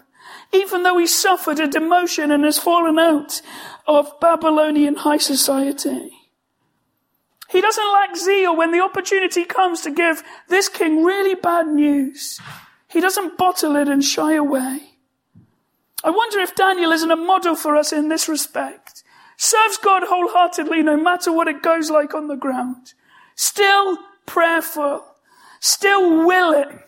even 0.54 0.84
though 0.84 0.98
he's 0.98 1.18
suffered 1.18 1.60
a 1.60 1.68
demotion 1.68 2.34
and 2.34 2.44
has 2.44 2.58
fallen 2.58 3.00
out 3.00 3.42
of 3.88 4.20
Babylonian 4.20 4.96
high 4.96 5.18
society. 5.18 6.12
He 7.50 7.62
doesn't 7.62 7.94
lack 7.94 8.16
zeal 8.16 8.56
when 8.56 8.72
the 8.72 8.82
opportunity 8.82 9.46
comes 9.46 9.82
to 9.82 9.92
give 9.92 10.22
this 10.50 10.68
king 10.68 11.04
really 11.04 11.36
bad 11.36 11.68
news. 11.68 12.40
He 12.88 13.02
doesn't 13.02 13.38
bottle 13.38 13.76
it 13.76 13.88
and 13.88 14.04
shy 14.04 14.34
away. 14.34 14.82
I 16.04 16.10
wonder 16.10 16.40
if 16.40 16.56
Daniel 16.56 16.92
isn't 16.92 17.12
a 17.12 17.16
model 17.16 17.56
for 17.56 17.76
us 17.76 17.92
in 17.92 18.08
this 18.08 18.30
respect. 18.30 19.04
Serves 19.36 19.78
God 19.78 20.04
wholeheartedly 20.06 20.82
no 20.84 20.98
matter 20.98 21.32
what 21.32 21.48
it 21.48 21.62
goes 21.62 21.90
like 21.92 22.14
on 22.14 22.28
the 22.28 22.36
ground. 22.36 22.94
Still 23.36 23.98
prayerful. 24.26 25.06
Still 25.60 26.26
willing. 26.26 26.80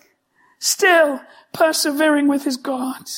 Still 0.60 1.22
persevering 1.54 2.28
with 2.28 2.44
his 2.44 2.58
God. 2.58 3.10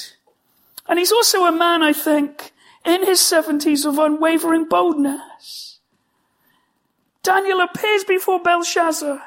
And 0.87 0.97
he's 0.99 1.11
also 1.11 1.45
a 1.45 1.51
man, 1.51 1.83
I 1.83 1.93
think, 1.93 2.51
in 2.85 3.05
his 3.05 3.19
seventies 3.19 3.85
of 3.85 3.99
unwavering 3.99 4.65
boldness. 4.65 5.79
Daniel 7.23 7.61
appears 7.61 8.03
before 8.03 8.41
Belshazzar. 8.41 9.21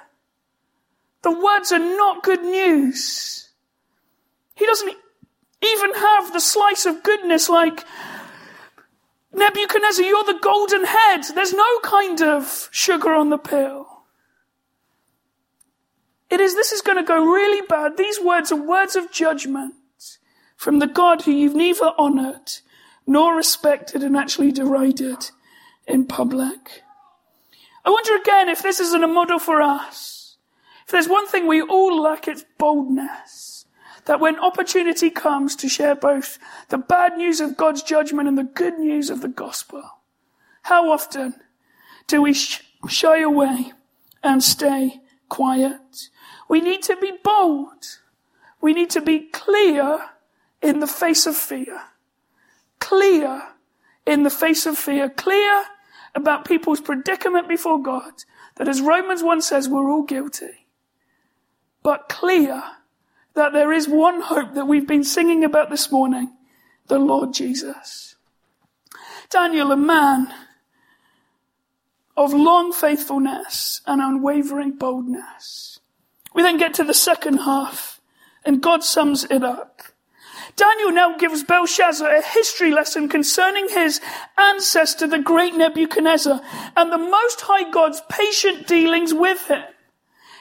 The 1.23 1.31
words 1.31 1.73
are 1.73 1.79
not 1.79 2.23
good 2.23 2.43
news. 2.43 3.44
He 4.55 4.67
doesn't 4.67 4.95
even 5.63 5.95
have 5.95 6.33
the 6.33 6.41
slice 6.41 6.87
of 6.87 7.03
goodness 7.03 7.49
like, 7.49 7.85
Nebuchadnezzar, 9.33 10.05
you're 10.05 10.25
the 10.25 10.39
golden 10.41 10.85
head. 10.85 11.23
There's 11.35 11.53
no 11.53 11.81
kind 11.83 12.23
of 12.23 12.69
sugar 12.71 13.13
on 13.13 13.31
the 13.31 13.39
pill. 13.39 13.87
It 16.31 16.41
is, 16.41 16.55
this 16.55 16.73
is 16.73 16.81
going 16.81 16.99
to 16.99 17.05
go 17.05 17.25
really 17.25 17.67
bad. 17.67 17.97
These 17.97 18.21
words 18.21 18.53
are 18.53 18.61
words 18.61 18.97
of 18.97 19.11
judgment 19.11 19.75
from 20.57 20.79
the 20.79 20.87
God 20.87 21.23
who 21.23 21.33
you've 21.33 21.55
neither 21.55 21.93
honored 21.99 22.53
nor 23.07 23.37
respected 23.37 24.03
and 24.03 24.17
actually 24.17 24.51
derided 24.51 25.31
in 25.87 26.07
public. 26.07 26.83
I 27.85 27.91
wonder 27.91 28.17
again 28.17 28.49
if 28.49 28.63
this 28.63 28.81
isn't 28.81 29.05
a 29.05 29.09
model 29.09 29.39
for 29.39 29.61
us. 29.61 30.37
If 30.87 30.93
there's 30.93 31.09
one 31.09 31.27
thing 31.27 31.47
we 31.47 31.61
all 31.61 32.01
lack, 32.01 32.29
it's 32.29 32.45
boldness. 32.59 33.54
That 34.07 34.21
when 34.21 34.39
opportunity 34.39 35.11
comes 35.11 35.57
to 35.57 35.69
share 35.69 35.95
both 35.95 36.39
the 36.69 36.79
bad 36.79 37.17
news 37.17 37.41
of 37.41 37.57
God's 37.57 37.83
judgment 37.83 38.29
and 38.29 38.37
the 38.37 38.45
good 38.45 38.79
news 38.79 39.09
of 39.11 39.23
the 39.23 39.29
gospel, 39.29 39.83
how 40.63 40.91
often 40.91 41.35
do 42.07 42.21
we 42.23 42.35
sh- 42.35 42.63
shy 42.89 43.21
away 43.21 43.73
and 44.23 44.43
stay 44.43 45.01
quiet? 45.29 46.09
We 46.49 46.61
need 46.61 46.83
to 46.85 46.97
be 46.97 47.13
bold. 47.23 47.99
We 48.61 48.73
need 48.73 48.91
to 48.91 49.01
be 49.01 49.21
clear 49.21 50.11
in 50.61 50.81
the 50.81 50.87
face 50.87 51.27
of 51.27 51.37
fear. 51.37 51.81
Clear 52.81 53.43
in 54.07 54.23
the 54.23 54.31
face 54.31 54.67
of 54.67 54.79
fear. 54.79 55.09
Clear 55.09 55.65
about 56.15 56.45
people's 56.45 56.81
predicament 56.81 57.49
before 57.49 57.83
God. 57.83 58.13
That 58.57 58.69
as 58.69 58.81
Romans 58.81 59.23
1 59.23 59.43
says, 59.43 59.69
we're 59.69 59.91
all 59.91 60.03
guilty. 60.03 60.67
But 61.83 62.09
clear 62.09 62.63
that 63.35 63.53
there 63.53 63.73
is 63.73 63.89
one 63.89 64.21
hope 64.23 64.55
that 64.55 64.67
we've 64.67 64.87
been 64.87 65.05
singing 65.05 65.45
about 65.45 65.71
this 65.71 65.91
morning. 65.91 66.33
The 66.87 66.99
Lord 66.99 67.33
Jesus. 67.33 68.17
Daniel, 69.31 69.73
a 69.73 69.77
man 69.77 70.33
of 72.17 72.33
long 72.33 72.73
faithfulness 72.73 73.81
and 73.87 74.01
unwavering 74.01 74.73
boldness. 74.73 75.81
We 76.35 76.43
then 76.43 76.59
get 76.59 76.75
to 76.75 76.85
the 76.85 76.95
second 76.95 77.39
half 77.39 78.01
and 78.45 78.63
God 78.63 78.85
sums 78.85 79.25
it 79.25 79.43
up. 79.43 79.83
Daniel 80.57 80.93
now 80.93 81.17
gives 81.17 81.43
Belshazzar 81.43 82.09
a 82.09 82.23
history 82.23 82.71
lesson 82.71 83.09
concerning 83.09 83.69
his 83.69 84.01
ancestor, 84.39 85.07
the 85.07 85.19
great 85.19 85.55
Nebuchadnezzar, 85.55 86.41
and 86.77 86.93
the 86.93 86.99
Most 86.99 87.41
High 87.41 87.71
God's 87.71 88.01
patient 88.09 88.69
dealings 88.69 89.13
with 89.13 89.49
him. 89.49 89.65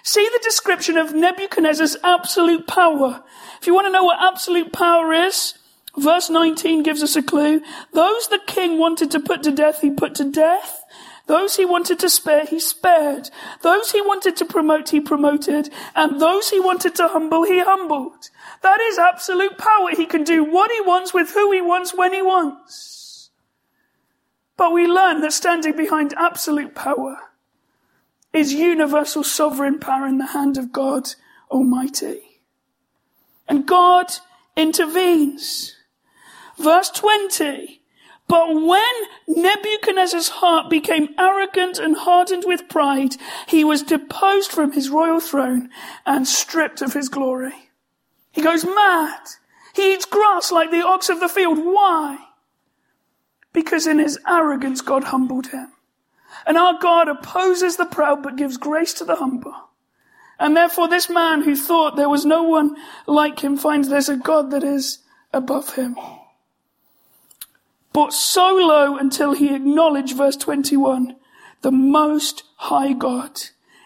See 0.06 0.30
the 0.34 0.40
description 0.44 0.98
of 0.98 1.14
Nebuchadnezzar's 1.14 1.96
absolute 2.04 2.68
power. 2.68 3.24
If 3.62 3.68
you 3.68 3.74
want 3.74 3.88
to 3.88 3.92
know 3.92 4.04
what 4.04 4.22
absolute 4.22 4.74
power 4.74 5.14
is, 5.14 5.54
verse 5.98 6.30
19 6.30 6.84
gives 6.84 7.02
us 7.02 7.16
a 7.16 7.24
clue. 7.24 7.62
Those 7.94 8.28
the 8.28 8.42
king 8.46 8.78
wanted 8.78 9.12
to 9.12 9.22
put 9.22 9.44
to 9.44 9.52
death, 9.52 9.80
he 9.80 9.90
put 9.90 10.14
to 10.16 10.30
death. 10.30 10.84
Those 11.28 11.56
he 11.56 11.64
wanted 11.64 12.00
to 12.00 12.10
spare, 12.10 12.46
he 12.46 12.60
spared. 12.60 13.30
Those 13.62 13.94
he 13.94 14.02
wanted 14.02 14.36
to 14.36 14.46
promote, 14.46 14.90
he 14.90 15.00
promoted. 15.00 15.70
And 15.96 16.20
those 16.20 16.50
he 16.50 16.60
wanted 16.60 16.96
to 16.96 17.08
humble, 17.08 17.44
he 17.44 17.62
humbled. 17.62 18.30
That 18.62 18.82
is 18.82 18.98
absolute 18.98 19.58
power. 19.58 19.92
He 19.96 20.06
can 20.06 20.26
do 20.26 20.44
what 20.44 20.70
he 20.70 20.82
wants 20.82 21.14
with 21.14 21.32
who 21.32 21.54
he 21.54 21.62
wants 21.62 21.96
when 21.96 22.12
he 22.12 22.22
wants. 22.22 23.30
But 24.58 24.74
we 24.74 24.86
learn 24.86 25.22
that 25.22 25.32
standing 25.32 25.78
behind 25.78 26.14
absolute 26.18 26.76
power 26.76 27.20
is 28.34 28.54
universal 28.54 29.24
sovereign 29.24 29.80
power 29.80 30.08
in 30.08 30.18
the 30.18 30.28
hand 30.28 30.58
of 30.58 30.72
God 30.72 31.10
Almighty. 31.52 32.22
And 33.48 33.66
God 33.66 34.08
intervenes. 34.58 35.76
Verse 36.58 36.90
20. 36.90 37.82
But 38.28 38.56
when 38.56 38.94
Nebuchadnezzar's 39.28 40.30
heart 40.30 40.70
became 40.70 41.10
arrogant 41.20 41.78
and 41.78 41.96
hardened 41.96 42.46
with 42.48 42.70
pride, 42.70 43.16
he 43.48 43.64
was 43.64 43.84
deposed 43.84 44.52
from 44.52 44.72
his 44.72 44.90
royal 44.90 45.20
throne 45.20 45.70
and 46.06 46.28
stripped 46.28 46.82
of 46.82 46.94
his 46.94 47.10
glory. 47.10 47.70
He 48.32 48.42
goes 48.42 48.66
mad. 48.66 49.20
He 49.76 49.94
eats 49.94 50.06
grass 50.06 50.52
like 50.52 50.72
the 50.72 50.86
ox 50.86 51.10
of 51.10 51.20
the 51.20 51.30
field. 51.30 51.60
Why? 51.60 52.18
Because 53.52 53.86
in 53.86 54.00
his 54.00 54.18
arrogance, 54.28 54.82
God 54.82 55.06
humbled 55.06 55.48
him. 55.48 55.73
And 56.46 56.58
our 56.58 56.78
God 56.80 57.08
opposes 57.08 57.78
the 57.78 57.86
proud 57.86 58.24
but 58.24 58.36
gives 58.36 58.58
grace 58.58 58.94
to 58.96 59.06
the 59.06 59.16
humble. 59.16 59.56
And 60.40 60.58
therefore 60.58 60.88
this 60.88 61.10
man 61.10 61.44
who 61.44 61.56
thought 61.56 61.96
there 61.96 62.10
was 62.10 62.26
no 62.26 62.44
one 62.44 62.76
like 63.08 63.44
him 63.44 63.58
finds 63.58 63.90
there's 63.90 64.10
a 64.10 64.18
God 64.18 64.52
that 64.52 64.64
is 64.64 65.00
above 65.32 65.76
him. 65.76 65.96
But 67.94 68.12
so 68.12 68.56
low 68.56 68.98
until 68.98 69.34
he 69.34 69.56
acknowledged 69.56 70.18
verse 70.18 70.36
21, 70.36 71.16
the 71.62 71.72
most 71.72 72.44
high 72.56 72.94
God 72.94 73.40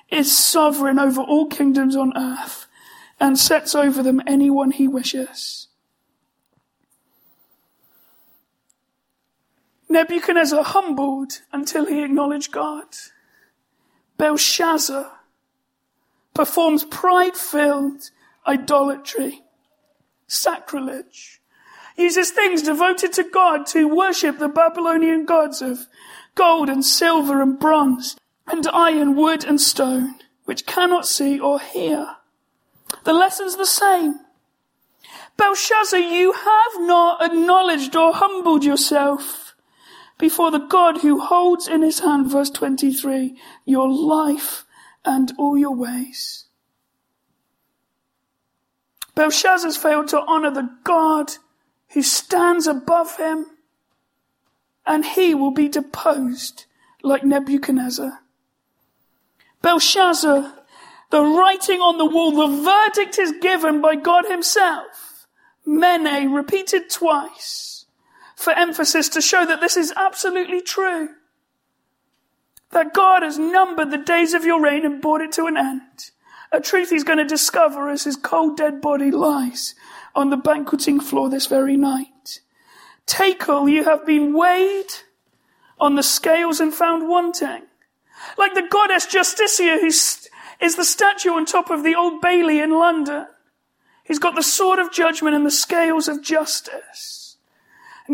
is 0.10 0.36
sovereign 0.36 0.98
over 0.98 1.22
all 1.22 1.48
kingdoms 1.48 1.96
on 1.96 2.18
earth 2.18 2.68
and 3.20 3.38
sets 3.38 3.76
over 3.76 4.02
them 4.02 4.22
anyone 4.26 4.72
he 4.72 4.88
wishes. 4.88 5.67
Nebuchadnezzar 9.90 10.64
humbled 10.64 11.42
until 11.52 11.86
he 11.86 12.04
acknowledged 12.04 12.52
God. 12.52 12.86
Belshazzar 14.18 15.12
performs 16.34 16.84
pride-filled 16.84 18.10
idolatry, 18.46 19.44
sacrilege, 20.28 21.42
uses 21.98 22.32
things 22.32 22.62
devoted 22.62 23.14
to 23.14 23.24
God 23.24 23.66
to 23.68 23.88
worship 23.88 24.38
the 24.38 24.50
Babylonian 24.50 25.26
gods 25.26 25.62
of 25.62 25.88
gold 26.36 26.70
and 26.70 26.86
silver 26.86 27.42
and 27.42 27.60
bronze 27.60 28.18
and 28.46 28.68
iron, 28.68 29.16
wood 29.16 29.44
and 29.44 29.60
stone, 29.60 30.16
which 30.46 30.66
cannot 30.66 31.08
see 31.08 31.40
or 31.40 31.60
hear. 31.60 32.16
The 33.04 33.14
lesson's 33.14 33.58
the 33.58 33.66
same. 33.66 34.20
Belshazzar, 35.38 36.00
you 36.00 36.34
have 36.34 36.88
not 36.88 37.24
acknowledged 37.24 37.96
or 37.96 38.14
humbled 38.14 38.64
yourself 38.64 39.47
before 40.18 40.52
the 40.52 40.60
God 40.60 41.00
who 41.00 41.20
holds 41.20 41.68
in 41.68 41.82
his 41.82 42.00
hand, 42.00 42.30
verse 42.32 42.50
23, 42.50 43.38
your 43.66 43.92
life 43.92 44.66
and 45.06 45.32
all 45.38 45.58
your 45.58 45.76
ways. 45.76 46.46
Belshazzar's 49.16 49.78
failed 49.78 50.08
to 50.10 50.22
honor 50.22 50.52
the 50.52 50.70
God 50.84 51.34
who 51.90 52.02
stands 52.02 52.68
above 52.68 53.18
him, 53.18 53.46
and 54.86 55.06
he 55.06 55.34
will 55.34 55.52
be 55.52 55.68
deposed 55.68 56.66
like 57.04 57.24
Nebuchadnezzar. 57.24 58.20
Belshazzar 59.62 60.54
the 61.10 61.24
writing 61.24 61.80
on 61.80 61.98
the 61.98 62.06
wall, 62.06 62.32
the 62.32 62.64
verdict 62.64 63.18
is 63.18 63.34
given 63.42 63.82
by 63.82 63.96
God 63.96 64.26
himself. 64.26 65.28
Mene, 65.66 66.32
repeated 66.32 66.90
twice, 66.90 67.77
for 68.38 68.54
emphasis 68.54 69.10
to 69.10 69.20
show 69.20 69.46
that 69.48 69.62
this 69.62 69.76
is 69.76 69.92
absolutely 69.98 70.62
true. 70.62 71.10
That 72.72 72.94
God 72.94 73.24
has 73.24 73.40
numbered 73.40 73.90
the 73.90 73.98
days 73.98 74.34
of 74.36 74.46
your 74.46 74.62
reign 74.62 74.86
and 74.86 75.02
brought 75.02 75.22
it 75.22 75.32
to 75.34 75.48
an 75.48 75.58
end. 75.58 76.12
A 76.52 76.62
truth 76.62 76.92
he's 76.92 77.04
going 77.04 77.18
to 77.18 77.26
discover 77.26 77.90
as 77.90 78.04
his 78.04 78.16
cold 78.16 78.56
dead 78.56 78.80
body 78.80 79.10
lies 79.10 79.74
on 80.16 80.30
the 80.30 80.38
banqueting 80.38 81.00
floor 81.00 81.30
this 81.30 81.48
very 81.48 81.76
night. 81.76 82.42
Tekel, 83.08 83.68
you 83.68 83.86
have 83.86 84.06
been 84.06 84.38
weighed 84.38 84.92
on 85.80 85.96
the 85.96 86.04
scales 86.04 86.60
and 86.60 86.74
found 86.74 87.10
wanting. 87.10 87.64
Like 88.38 88.54
the 88.54 88.68
goddess 88.70 89.08
Justitia 89.08 89.80
who's 89.82 90.30
is 90.60 90.76
the 90.76 90.86
statue 90.86 91.32
on 91.32 91.46
top 91.46 91.72
of 91.72 91.84
the 91.84 91.96
Old 91.96 92.22
Bailey 92.22 92.60
in 92.60 92.72
London. 92.72 93.26
He's 94.04 94.20
got 94.20 94.36
the 94.36 94.44
sword 94.44 94.80
of 94.80 94.94
judgment 94.94 95.36
and 95.36 95.46
the 95.46 95.52
scales 95.52 96.08
of 96.08 96.24
justice. 96.24 97.17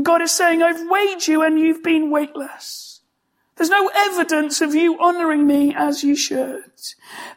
God 0.02 0.22
is 0.22 0.32
saying, 0.32 0.64
I've 0.64 0.90
weighed 0.90 1.28
you 1.28 1.44
and 1.44 1.60
you've 1.60 1.84
been 1.84 2.10
weightless. 2.10 3.02
There's 3.56 3.70
no 3.70 3.92
evidence 3.94 4.62
of 4.62 4.74
you 4.74 4.98
honoring 5.00 5.46
me 5.46 5.76
as 5.76 6.04
you 6.04 6.16
should. 6.16 6.72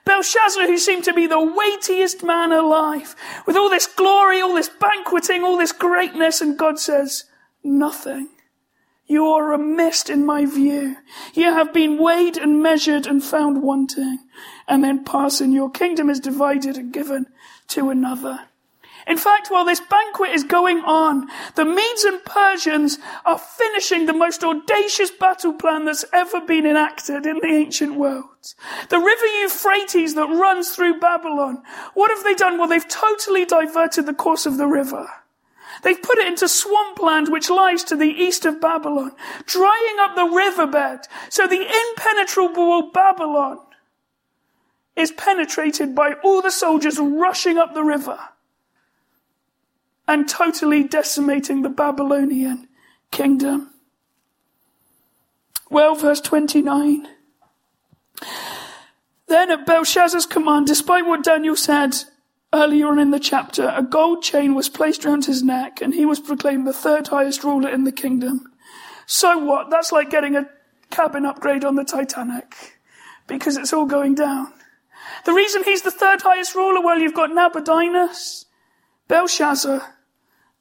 Belshazzar, 0.07 0.67
who 0.67 0.79
seemed 0.79 1.05
to 1.05 1.13
be 1.13 1.27
the 1.27 1.41
weightiest 1.41 2.25
man 2.25 2.53
alive, 2.53 3.15
with 3.47 3.57
all 3.57 3.69
this 3.69 3.87
glory, 3.87 4.41
all 4.41 4.55
this 4.55 4.71
banqueting, 4.71 5.45
all 5.45 5.59
this 5.59 5.73
greatness, 5.73 6.41
and 6.41 6.59
God 6.59 6.79
says, 6.79 7.25
nothing. 7.63 8.29
You 9.07 9.27
are 9.27 9.53
a 9.53 9.59
mist 9.59 10.09
in 10.11 10.25
my 10.25 10.47
view. 10.47 10.97
You 11.35 11.53
have 11.53 11.73
been 11.73 11.99
weighed 11.99 12.37
and 12.39 12.63
measured 12.63 13.07
and 13.07 13.23
found 13.23 13.63
wanting. 13.63 14.19
And 14.67 14.83
then 14.83 15.05
Parsin, 15.05 15.53
your 15.53 15.71
kingdom 15.71 16.11
is 16.11 16.19
divided 16.19 16.77
and 16.77 16.93
given 16.93 17.27
to 17.69 17.91
another. 17.91 18.49
In 19.07 19.19
fact, 19.19 19.53
while 19.53 19.65
this 19.65 19.81
banquet 19.81 20.31
is 20.31 20.43
going 20.43 20.79
on, 20.79 21.29
the 21.55 21.65
Medes 21.65 22.03
and 22.03 22.25
Persians 22.25 22.99
are 23.25 23.39
finishing 23.39 24.07
the 24.07 24.13
most 24.13 24.43
audacious 24.43 25.13
battle 25.13 25.53
plan 25.53 25.85
that's 25.85 26.05
ever 26.13 26.41
been 26.41 26.67
enacted 26.67 27.25
in 27.25 27.39
the 27.39 27.47
ancient 27.47 27.95
world. 27.95 28.25
The 28.89 28.99
river 28.99 29.27
Euphrates 29.43 30.17
that 30.17 30.27
runs 30.29 30.71
through 30.71 30.99
Babylon. 30.99 31.63
What 31.95 32.11
have 32.11 32.25
they 32.25 32.35
done? 32.35 32.59
Well, 32.59 32.67
they've 32.67 32.89
totally 32.89 33.45
diverted 33.45 34.07
the 34.07 34.15
course 34.15 34.45
of 34.45 34.57
the 34.57 34.67
river. 34.67 35.09
They've 35.83 36.03
put 36.03 36.19
it 36.19 36.27
into 36.27 36.49
swampland 36.49 37.29
which 37.29 37.49
lies 37.49 37.85
to 37.85 37.97
the 37.97 38.11
east 38.11 38.45
of 38.45 38.61
Babylon, 38.61 39.13
drying 39.45 39.97
up 40.01 40.17
the 40.17 40.25
riverbed. 40.25 41.07
So 41.29 41.47
the 41.47 41.65
impenetrable 41.65 42.91
Babylon 42.91 43.61
is 44.97 45.13
penetrated 45.13 45.95
by 45.95 46.15
all 46.25 46.43
the 46.43 46.51
soldiers 46.51 46.99
rushing 46.99 47.57
up 47.57 47.73
the 47.73 47.85
river 47.85 48.19
and 50.09 50.29
totally 50.29 50.83
decimating 50.85 51.63
the 51.63 51.69
Babylonian 51.69 52.69
kingdom. 53.11 53.71
Well, 55.71 55.95
verse 55.95 56.21
29. 56.21 57.09
Then 59.27 59.51
at 59.51 59.67
Belshazzar's 59.67 60.27
command, 60.27 60.67
despite 60.69 61.07
what 61.07 61.25
Daniel 61.25 61.57
said 61.57 61.97
earlier 62.53 62.87
on 62.89 62.99
in 63.01 63.11
the 63.11 63.19
chapter, 63.19 63.73
a 63.75 63.83
gold 63.83 64.23
chain 64.23 64.55
was 64.55 64.69
placed 64.69 65.05
around 65.05 65.25
his 65.25 65.43
neck 65.43 65.81
and 65.81 65.95
he 65.95 66.07
was 66.07 66.21
proclaimed 66.21 66.67
the 66.67 66.73
third 66.73 67.09
highest 67.09 67.43
ruler 67.43 67.69
in 67.69 67.85
the 67.85 67.93
kingdom. 67.93 68.53
So 69.07 69.39
what? 69.39 69.71
That's 69.71 69.91
like 69.91 70.11
getting 70.11 70.37
a 70.37 70.49
cabin 70.91 71.27
upgrade 71.27 71.65
on 71.65 71.75
the 71.75 71.85
Titanic 71.85 72.79
because 73.27 73.57
it's 73.57 73.73
all 73.73 73.87
going 73.87 74.15
down. 74.15 74.53
The 75.25 75.33
reason 75.33 75.65
he's 75.65 75.83
the 75.83 75.91
third 75.91 76.23
highest 76.23 76.55
ruler, 76.55 76.81
well, 76.81 76.99
you've 76.99 77.15
got 77.15 77.31
Nabonidus, 77.31 78.47
Belshazzar, 79.09 79.96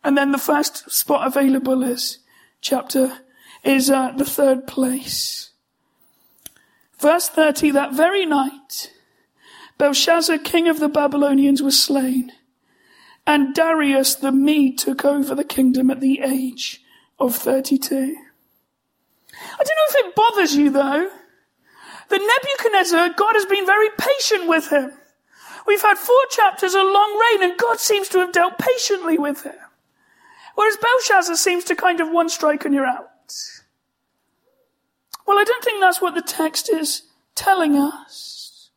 and 0.06 0.15
then 0.15 0.32
the 0.32 0.38
first 0.38 0.91
spot 0.91 1.26
available 1.26 1.82
is 1.82 2.20
chapter, 2.62 3.18
is 3.63 3.89
uh, 3.89 4.12
the 4.12 4.24
third 4.24 4.68
place. 4.68 5.50
Verse 7.00 7.28
30, 7.28 7.72
that 7.72 7.91
very 7.91 8.24
night, 8.24 8.91
Belshazzar, 9.80 10.38
king 10.38 10.68
of 10.68 10.80
the 10.80 10.88
Babylonians, 10.88 11.63
was 11.63 11.82
slain, 11.82 12.32
and 13.26 13.56
Darius 13.56 14.13
the 14.13 14.32
Mede 14.32 14.78
took 14.78 15.04
over 15.04 15.34
the 15.34 15.44
kingdom 15.44 15.89
at 15.89 16.02
the 16.02 16.22
age 16.22 16.84
of 17.20 17.36
32. 17.36 17.96
I 17.96 19.63
don't 19.63 19.68
know 19.68 20.00
if 20.00 20.06
it 20.06 20.15
bothers 20.15 20.56
you 20.56 20.70
though, 20.70 21.10
that 22.10 22.39
Nebuchadnezzar, 22.62 23.10
God 23.18 23.34
has 23.34 23.48
been 23.48 23.65
very 23.65 23.89
patient 23.98 24.48
with 24.48 24.72
him. 24.72 24.91
We've 25.65 25.82
had 25.82 25.98
four 25.98 26.22
chapters 26.30 26.76
of 26.76 26.84
long 26.84 27.20
reign 27.32 27.50
and 27.50 27.60
God 27.60 27.80
seems 27.80 28.08
to 28.10 28.20
have 28.20 28.32
dealt 28.32 28.60
patiently 28.60 29.18
with 29.18 29.41
him. 29.41 29.56
Whereas 30.56 30.78
Belshazzar 30.78 31.36
seems 31.36 31.63
to 31.65 31.76
kind 31.76 32.00
of 32.00 32.10
one 32.10 32.30
strike 32.30 32.65
and 32.65 32.74
you're 32.74 32.86
out. 32.86 33.10
Well, 35.28 35.38
I 35.38 35.44
don't 35.44 35.63
think 35.63 35.82
that's 35.82 36.02
what 36.02 36.15
the 36.15 36.22
text 36.22 36.70
is 36.70 37.04
telling 37.36 37.76
us. 37.76 38.70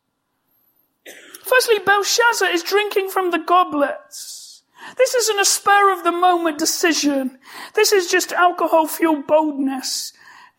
Firstly, 1.44 1.78
Belshazzar 1.78 2.48
is 2.48 2.62
drinking 2.62 3.10
from 3.10 3.30
the 3.30 3.38
goblets. 3.38 4.62
This 4.96 5.14
isn't 5.14 5.40
a 5.40 5.44
spur 5.44 5.92
of 5.92 6.04
the 6.04 6.12
moment 6.12 6.58
decision. 6.58 7.38
This 7.74 7.92
is 7.92 8.10
just 8.10 8.32
alcohol 8.32 8.86
fueled 8.86 9.26
boldness, 9.26 10.12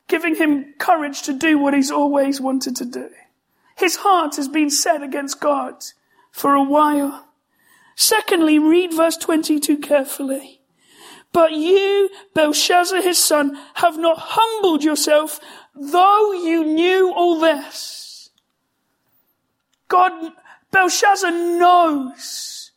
giving 0.08 0.36
him 0.36 0.73
courage 0.77 1.21
to 1.23 1.34
do 1.34 1.58
what 1.58 1.73
he's 1.73 1.91
always 1.91 2.39
wanted 2.39 2.75
to 2.77 2.86
do. 2.86 3.10
His 3.75 3.97
heart 3.97 4.36
has 4.36 4.47
been 4.47 4.69
set 4.69 5.01
against 5.01 5.39
God 5.39 5.84
for 6.32 6.53
a 6.53 6.63
while. 6.63 7.27
Secondly, 7.95 8.60
read 8.60 8.93
verse 8.93 9.17
22 9.17 9.77
carefully. 9.77 10.58
But 11.31 11.51
you, 11.51 12.09
Belshazzar 12.33 13.01
his 13.01 13.17
son, 13.17 13.57
have 13.75 13.97
not 13.97 14.17
humbled 14.17 14.83
yourself, 14.83 15.39
though 15.75 16.33
you 16.33 16.63
knew 16.63 17.13
all 17.13 17.39
this. 17.39 18.31
God, 19.87 20.33
Belshazzar 20.71 21.31
knows 21.31 22.71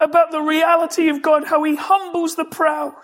about 0.00 0.32
the 0.32 0.40
reality 0.40 1.08
of 1.08 1.22
God, 1.22 1.44
how 1.44 1.62
he 1.62 1.76
humbles 1.76 2.34
the 2.34 2.44
proud, 2.44 2.94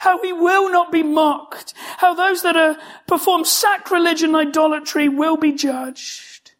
how 0.00 0.22
he 0.22 0.32
will 0.32 0.70
not 0.70 0.90
be 0.90 1.02
mocked, 1.02 1.74
how 1.98 2.14
those 2.14 2.42
that 2.42 2.56
are, 2.56 2.78
perform 3.06 3.44
sacrilege 3.44 4.22
and 4.22 4.34
idolatry 4.34 5.08
will 5.08 5.36
be 5.36 5.52
judged. 5.52 6.52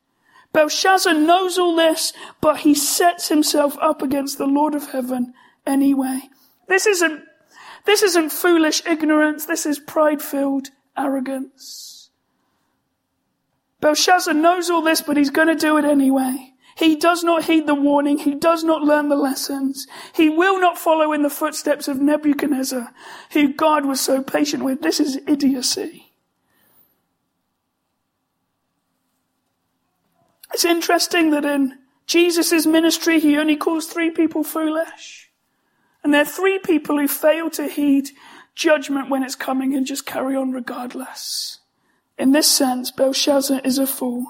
Belshazzar 0.53 1.15
knows 1.15 1.59
all 1.59 1.77
this, 1.77 2.13
but 2.41 2.59
he 2.59 2.75
sets 2.75 3.29
himself 3.29 3.79
up 3.81 4.03
against 4.03 4.37
the 4.37 4.47
Lord 4.47 4.75
of 4.75 4.91
heaven 4.91 5.33
anyway. 5.67 6.23
This 6.67 6.87
isn't 6.87 7.23
this 7.85 8.03
isn't 8.03 8.31
foolish 8.31 8.85
ignorance, 8.87 9.47
this 9.47 9.67
is 9.67 9.79
pride 9.79 10.23
filled 10.23 10.69
arrogance. 10.97 12.11
Belshazzar 13.81 14.35
knows 14.35 14.69
all 14.69 14.83
this, 14.83 15.01
but 15.01 15.17
he's 15.17 15.31
going 15.31 15.49
to 15.49 15.55
do 15.55 15.79
it 15.79 15.85
anyway. 15.85 16.53
He 16.77 16.97
does 16.97 17.23
not 17.23 17.45
heed 17.45 17.67
the 17.67 17.75
warning. 17.75 18.19
He 18.19 18.35
does 18.35 18.65
not 18.65 18.83
learn 18.83 19.09
the 19.09 19.17
lessons. 19.17 19.87
He 20.15 20.29
will 20.29 20.61
not 20.61 20.79
follow 20.79 21.13
in 21.13 21.23
the 21.23 21.31
footsteps 21.31 21.89
of 21.89 22.01
Nebuchadnezzar, 22.01 22.93
who 23.33 23.53
God 23.53 23.85
was 23.85 24.01
so 24.01 24.23
patient 24.23 24.63
with. 24.63 24.81
This 24.83 25.01
is 25.01 25.19
idiocy. 25.27 26.11
It's 30.53 30.65
interesting 30.65 31.31
that 31.31 31.45
in 31.45 31.79
Jesus' 32.07 32.67
ministry, 32.67 33.21
he 33.21 33.37
only 33.37 33.57
calls 33.57 33.87
three 33.87 34.11
people 34.11 34.43
foolish. 34.43 35.30
And 36.03 36.15
there 36.15 36.23
are 36.23 36.27
three 36.27 36.59
people 36.59 36.99
who 36.99 37.09
fail 37.09 37.51
to 37.51 37.69
heed 37.69 38.11
judgment 38.55 39.11
when 39.11 39.23
it's 39.23 39.35
coming 39.35 39.75
and 39.75 39.87
just 39.87 40.07
carry 40.07 40.35
on 40.37 40.53
regardless. 40.53 41.59
In 42.19 42.33
this 42.33 42.51
sense, 42.51 42.91
Belshazzar 42.91 43.61
is 43.65 43.79
a 43.79 43.87
fool. 43.87 44.27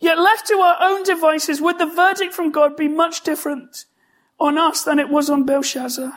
Yet 0.00 0.18
left 0.18 0.46
to 0.48 0.54
our 0.54 0.76
own 0.80 1.02
devices, 1.02 1.60
would 1.60 1.78
the 1.78 1.86
verdict 1.86 2.34
from 2.34 2.50
God 2.50 2.76
be 2.76 2.88
much 2.88 3.22
different 3.22 3.84
on 4.38 4.58
us 4.58 4.82
than 4.84 4.98
it 4.98 5.08
was 5.08 5.30
on 5.30 5.44
Belshazzar? 5.44 6.12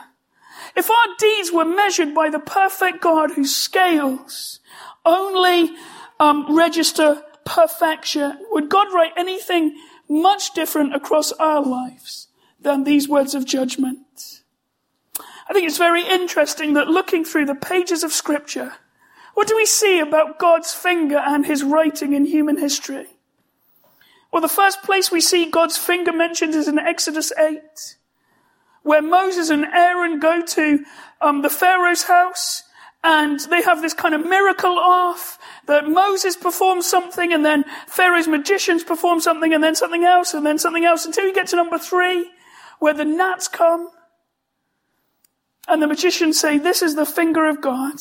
If 0.76 0.90
our 0.90 1.06
deeds 1.18 1.52
were 1.52 1.64
measured 1.64 2.14
by 2.14 2.30
the 2.30 2.38
perfect 2.38 3.00
God 3.00 3.32
whose 3.32 3.54
scales 3.54 4.60
only 5.04 5.74
um, 6.20 6.54
register 6.54 7.22
perfection, 7.44 8.38
would 8.50 8.68
God 8.68 8.88
write 8.92 9.12
anything 9.16 9.78
much 10.08 10.52
different 10.54 10.94
across 10.94 11.32
our 11.32 11.62
lives 11.62 12.27
than 12.60 12.84
these 12.84 13.08
words 13.08 13.34
of 13.34 13.44
judgment? 13.44 14.42
I 15.48 15.52
think 15.52 15.66
it's 15.66 15.78
very 15.78 16.06
interesting 16.06 16.74
that 16.74 16.88
looking 16.88 17.24
through 17.24 17.46
the 17.46 17.54
pages 17.54 18.02
of 18.02 18.12
scripture, 18.12 18.74
what 19.34 19.48
do 19.48 19.56
we 19.56 19.66
see 19.66 20.00
about 20.00 20.38
God's 20.38 20.74
finger 20.74 21.18
and 21.18 21.46
his 21.46 21.62
writing 21.62 22.12
in 22.12 22.26
human 22.26 22.58
history? 22.58 23.06
Well, 24.32 24.42
the 24.42 24.48
first 24.48 24.82
place 24.82 25.10
we 25.10 25.20
see 25.20 25.50
God's 25.50 25.78
finger 25.78 26.12
mentioned 26.12 26.54
is 26.54 26.68
in 26.68 26.78
Exodus 26.78 27.32
8, 27.38 27.60
where 28.82 29.00
Moses 29.00 29.48
and 29.48 29.64
Aaron 29.64 30.18
go 30.18 30.42
to 30.44 30.84
um, 31.20 31.42
the 31.42 31.50
Pharaoh's 31.50 32.02
house 32.02 32.64
and 33.02 33.40
they 33.48 33.62
have 33.62 33.80
this 33.80 33.94
kind 33.94 34.14
of 34.14 34.26
miracle 34.26 34.78
off 34.78 35.38
that 35.66 35.88
Moses 35.88 36.36
performs 36.36 36.86
something 36.86 37.32
and 37.32 37.44
then 37.44 37.64
Pharaoh's 37.86 38.28
magicians 38.28 38.84
perform 38.84 39.20
something 39.20 39.54
and 39.54 39.62
then 39.62 39.74
something 39.74 40.04
else 40.04 40.34
and 40.34 40.44
then 40.44 40.58
something 40.58 40.84
else 40.84 41.06
until 41.06 41.26
you 41.26 41.32
get 41.34 41.46
to 41.48 41.56
number 41.56 41.78
three, 41.78 42.28
where 42.78 42.94
the 42.94 43.04
gnats 43.04 43.48
come 43.48 43.90
and 45.66 45.82
the 45.82 45.86
magicians 45.86 46.40
say, 46.40 46.58
This 46.58 46.82
is 46.82 46.94
the 46.94 47.06
finger 47.06 47.46
of 47.46 47.60
God. 47.60 47.96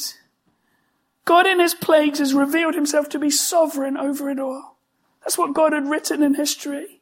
God 1.26 1.46
in 1.46 1.60
his 1.60 1.74
plagues 1.74 2.20
has 2.20 2.34
revealed 2.34 2.76
himself 2.76 3.10
to 3.10 3.20
be 3.20 3.30
sovereign 3.30 3.98
over 3.98 4.30
it 4.30 4.40
all. 4.40 4.78
That's 5.22 5.38
what 5.38 5.54
God 5.54 5.74
had 5.74 5.90
written 5.90 6.24
in 6.24 6.36
history. 6.36 7.02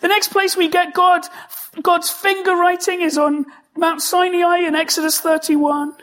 The 0.00 0.08
next 0.08 0.28
place 0.28 0.56
we 0.56 0.68
get 0.68 0.94
God, 0.94 1.26
God's 1.82 2.10
finger 2.10 2.52
writing 2.52 3.02
is 3.02 3.18
on 3.18 3.44
Mount 3.76 4.00
Sinai 4.00 4.58
in 4.58 4.74
Exodus 4.74 5.20
31. 5.20 5.94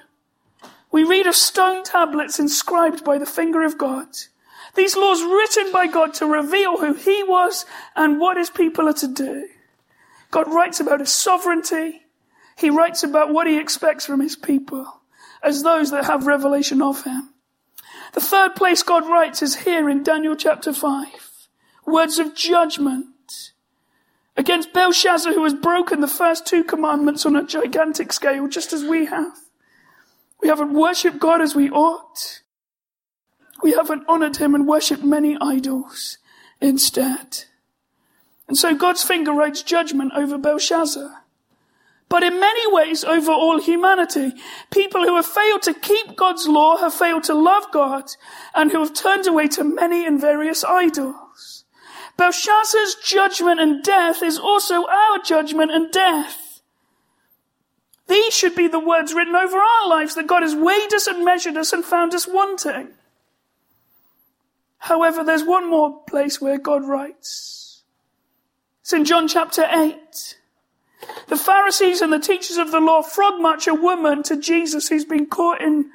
We 0.92 1.04
read 1.04 1.26
of 1.26 1.36
stone 1.36 1.84
tablets 1.84 2.40
inscribed 2.40 3.04
by 3.04 3.18
the 3.18 3.26
finger 3.26 3.64
of 3.64 3.78
God. 3.78 4.08
These 4.76 4.96
laws 4.96 5.22
written 5.24 5.72
by 5.72 5.88
God 5.88 6.14
to 6.16 6.26
reveal 6.26 6.78
who 6.78 6.94
he 6.94 7.24
was 7.24 7.66
and 7.96 8.20
what 8.20 8.38
his 8.38 8.50
people 8.50 8.88
are 8.88 8.94
to 8.94 9.08
do. 9.08 9.48
God 10.32 10.52
writes 10.52 10.80
about 10.80 11.02
his 11.02 11.12
sovereignty, 11.12 12.02
he 12.58 12.70
writes 12.70 13.04
about 13.04 13.34
what 13.34 13.48
he 13.48 13.60
expects 13.60 14.06
from 14.06 14.22
his 14.22 14.36
people 14.36 15.02
as 15.44 15.64
those 15.64 15.92
that 15.92 16.06
have 16.06 16.26
revelation 16.26 16.82
of 16.82 17.04
him. 17.04 17.34
The 18.14 18.22
third 18.22 18.56
place 18.56 18.84
God 18.84 19.08
writes 19.08 19.42
is 19.42 19.58
here 19.58 19.90
in 19.90 20.04
Daniel 20.04 20.36
chapter 20.36 20.74
5. 20.74 21.08
Words 21.86 22.20
of 22.20 22.36
judgment 22.36 23.52
against 24.38 24.74
Belshazzar 24.74 25.34
who 25.34 25.44
has 25.44 25.54
broken 25.54 26.02
the 26.02 26.08
first 26.08 26.46
two 26.46 26.64
commandments 26.64 27.26
on 27.26 27.36
a 27.36 27.46
gigantic 27.46 28.14
scale 28.14 28.48
just 28.48 28.74
as 28.74 28.84
we 28.84 29.06
have. 29.06 29.38
We 30.42 30.48
haven't 30.48 30.74
worshipped 30.74 31.20
God 31.20 31.42
as 31.42 31.56
we 31.56 31.70
ought. 31.70 32.42
We 33.62 33.74
haven't 33.74 34.06
honored 34.08 34.38
him 34.38 34.56
and 34.56 34.68
worshipped 34.68 35.04
many 35.04 35.38
idols 35.40 36.18
instead. 36.60 37.46
And 38.52 38.58
so 38.58 38.76
God's 38.76 39.02
finger 39.02 39.32
writes 39.32 39.64
judgment 39.64 40.12
over 40.14 40.38
Belshazzar 40.38 41.22
but 42.12 42.24
in 42.24 42.42
many 42.42 42.74
ways 42.74 43.06
over 43.06 43.32
all 43.32 43.62
humanity. 43.62 44.34
People 44.70 45.06
who 45.06 45.16
have 45.16 45.26
failed 45.26 45.62
to 45.62 45.74
keep 45.74 46.18
God's 46.18 46.46
law 46.46 46.76
have 46.76 46.94
failed 46.94 47.24
to 47.24 47.34
love 47.34 47.64
God 47.72 48.04
and 48.54 48.70
who 48.70 48.80
have 48.80 48.94
turned 48.94 49.28
away 49.28 49.48
to 49.48 49.64
many 49.64 50.06
and 50.06 50.20
various 50.20 50.66
idols. 50.66 51.64
Belshazzar's 52.18 52.96
judgment 52.96 53.62
and 53.62 53.82
death 53.82 54.22
is 54.22 54.38
also 54.38 54.86
our 54.88 55.20
judgment 55.20 55.72
and 55.72 55.90
death. 55.90 56.60
These 58.10 58.34
should 58.34 58.56
be 58.58 58.68
the 58.68 58.78
words 58.78 59.14
written 59.14 59.38
over 59.38 59.58
our 59.58 59.88
lives 59.88 60.16
that 60.16 60.28
God 60.28 60.44
has 60.44 60.54
weighed 60.54 60.94
us 60.94 61.08
and 61.08 61.24
measured 61.24 61.56
us 61.56 61.72
and 61.72 61.86
found 61.86 62.14
us 62.14 62.28
wanting. 62.28 62.90
However, 64.80 65.24
there's 65.24 65.46
one 65.46 65.70
more 65.70 66.04
place 66.10 66.42
where 66.42 66.58
God 66.58 66.86
writes. 66.86 67.61
It's 68.92 68.98
in 68.98 69.06
John 69.06 69.30
chapter 69.30 69.66
8. 69.74 70.38
The 71.28 71.38
Pharisees 71.38 72.02
and 72.02 72.12
the 72.12 72.20
teachers 72.20 72.58
of 72.58 72.72
the 72.72 72.82
law 72.82 73.02
frog 73.02 73.40
march 73.40 73.66
a 73.66 73.74
woman 73.74 74.22
to 74.24 74.36
Jesus 74.36 74.90
who's 74.90 75.06
been 75.06 75.28
caught 75.28 75.62
in 75.62 75.92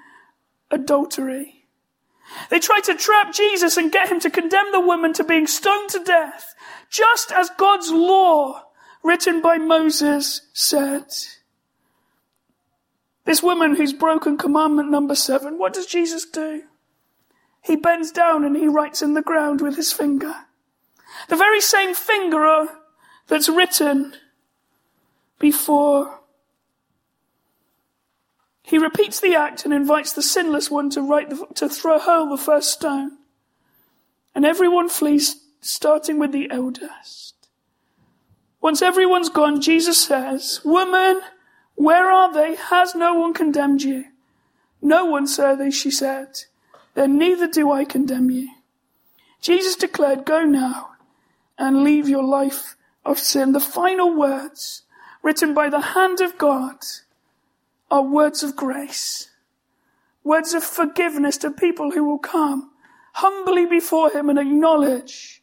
adultery. 0.71 1.67
They 2.49 2.59
try 2.59 2.81
to 2.85 2.95
trap 2.95 3.35
Jesus 3.35 3.77
and 3.77 3.93
get 3.93 4.09
him 4.09 4.19
to 4.21 4.31
condemn 4.31 4.73
the 4.73 4.81
woman 4.81 5.13
to 5.13 5.25
being 5.25 5.47
stoned 5.47 5.91
to 5.91 6.03
death, 6.03 6.55
just 6.89 7.31
as 7.33 7.51
God's 7.59 7.91
law, 7.91 8.63
written 9.03 9.43
by 9.43 9.59
Moses, 9.59 10.49
said. 10.55 11.05
This 13.27 13.43
woman 13.43 13.77
who's 13.77 13.93
broken 13.93 14.39
commandment 14.39 14.91
number 14.91 15.15
seven, 15.15 15.59
what 15.59 15.75
does 15.75 15.85
Jesus 15.85 16.25
do? 16.25 16.63
He 17.61 17.77
bends 17.77 18.11
down 18.11 18.43
and 18.43 18.57
he 18.57 18.69
writes 18.69 19.03
in 19.03 19.13
the 19.13 19.21
ground 19.21 19.61
with 19.61 19.77
his 19.77 19.93
finger. 19.93 20.35
The 21.29 21.37
very 21.37 21.61
same 21.61 21.95
finger 21.95 22.69
that's 23.29 23.49
written 23.49 24.15
before. 25.39 26.21
He 28.63 28.79
repeats 28.79 29.21
the 29.21 29.35
act 29.35 29.65
and 29.65 29.73
invites 29.73 30.13
the 30.13 30.23
sinless 30.23 30.71
one 30.71 30.91
to 30.91 31.03
write 31.03 31.31
the, 31.31 31.47
to 31.55 31.69
throw 31.69 31.99
hurl 31.99 32.29
the 32.29 32.37
first 32.37 32.73
stone. 32.73 33.19
And 34.35 34.45
everyone 34.45 34.89
flees, 34.89 35.37
starting 35.61 36.19
with 36.19 36.33
the 36.33 36.51
eldest. 36.51 37.35
Once 38.61 38.83
everyone's 38.83 39.29
gone, 39.29 39.61
Jesus 39.61 40.05
says, 40.05 40.61
Woman, 40.65 41.21
where 41.77 42.11
are 42.11 42.33
they? 42.33 42.57
Has 42.57 42.95
no 42.95 43.15
one 43.15 43.33
condemned 43.33 43.83
you? 43.83 44.07
No 44.83 45.05
one, 45.05 45.27
sir, 45.27 45.57
they, 45.57 45.71
she 45.71 45.91
said 45.91 46.45
then 46.97 47.19
neither 47.19 47.47
do 47.47 47.71
I 47.71 47.85
condemn 47.85 48.31
you. 48.31 48.49
Jesus 49.41 49.77
declared, 49.77 50.25
go 50.25 50.45
now 50.45 50.93
and 51.59 51.85
leave 51.85 52.09
your 52.09 52.25
life 52.25 52.75
of 53.07 53.19
sin. 53.19 53.53
The 53.53 53.61
final 53.61 54.15
words 54.15 54.83
written 55.23 55.55
by 55.55 55.69
the 55.69 55.81
hand 55.81 56.21
of 56.21 56.39
God 56.39 56.77
are 57.91 58.03
words 58.03 58.43
of 58.43 58.57
grace, 58.57 59.31
words 60.25 60.55
of 60.55 60.65
forgiveness 60.65 61.37
to 61.39 61.51
people 61.51 61.93
who 61.93 62.05
will 62.05 62.19
come 62.19 62.71
humbly 63.15 63.65
before 63.65 64.11
him 64.11 64.29
and 64.29 64.39
acknowledge 64.39 65.43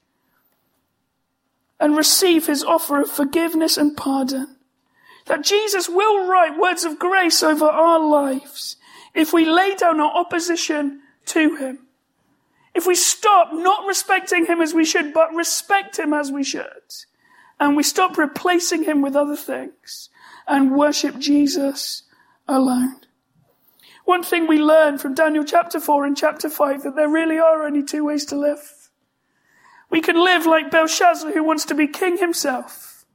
and 1.80 1.98
receive 1.98 2.46
his 2.46 2.64
offer 2.64 3.02
of 3.02 3.10
forgiveness 3.10 3.78
and 3.78 3.98
pardon. 3.98 4.56
That 5.26 5.44
Jesus 5.44 5.90
will 5.90 6.28
write 6.28 6.60
words 6.60 6.84
of 6.84 7.00
grace 7.00 7.42
over 7.42 7.66
our 7.66 8.00
lives 8.00 8.78
if 9.14 9.34
we 9.34 9.46
lay 9.46 9.76
down 9.76 10.00
our 10.00 10.12
opposition 10.12 11.02
to 11.28 11.56
him. 11.56 11.80
If 12.74 12.88
we 12.88 12.96
stop 12.96 13.50
not 13.54 13.88
respecting 13.88 14.46
him 14.46 14.62
as 14.62 14.74
we 14.74 14.86
should, 14.86 15.14
but 15.14 15.34
respect 15.34 16.00
him 16.00 16.14
as 16.14 16.32
we 16.32 16.44
should, 16.44 17.06
and 17.60 17.76
we 17.76 17.84
stop 17.84 18.18
replacing 18.18 18.84
him 18.84 19.02
with 19.02 19.16
other 19.16 19.36
things 19.36 20.10
and 20.48 20.76
worship 20.76 21.18
Jesus 21.18 22.04
alone. 22.48 22.98
One 24.06 24.24
thing 24.24 24.48
we 24.48 24.60
learn 24.60 24.98
from 24.98 25.14
Daniel 25.14 25.46
chapter 25.46 25.80
4 25.80 26.06
and 26.06 26.18
chapter 26.18 26.50
5 26.50 26.84
that 26.84 26.96
there 26.96 27.08
really 27.08 27.40
are 27.40 27.64
only 27.64 27.84
two 27.84 28.04
ways 28.04 28.26
to 28.26 28.36
live. 28.36 28.90
We 29.90 30.02
can 30.02 30.22
live 30.22 30.46
like 30.46 30.72
Belshazzar 30.72 31.32
who 31.32 31.44
wants 31.44 31.66
to 31.66 31.76
be 31.76 31.88
king 31.88 32.18
himself 32.18 33.06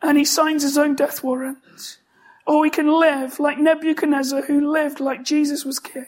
and 0.00 0.16
he 0.16 0.24
signs 0.24 0.62
his 0.62 0.78
own 0.78 0.94
death 0.94 1.22
warrant. 1.22 1.98
Or 2.46 2.60
we 2.60 2.70
can 2.70 2.88
live 2.88 3.38
like 3.38 3.58
Nebuchadnezzar 3.58 4.42
who 4.42 4.70
lived 4.70 5.00
like 5.00 5.24
Jesus 5.24 5.64
was 5.64 5.78
king 5.78 6.06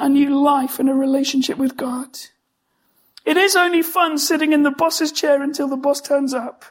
a 0.00 0.08
new 0.08 0.42
life 0.42 0.78
and 0.78 0.90
a 0.90 0.94
relationship 0.94 1.56
with 1.56 1.76
God. 1.76 2.18
It 3.24 3.36
is 3.36 3.56
only 3.56 3.82
fun 3.82 4.18
sitting 4.18 4.52
in 4.52 4.62
the 4.62 4.70
boss's 4.70 5.12
chair 5.12 5.42
until 5.42 5.68
the 5.68 5.76
boss 5.76 6.00
turns 6.00 6.34
up, 6.34 6.64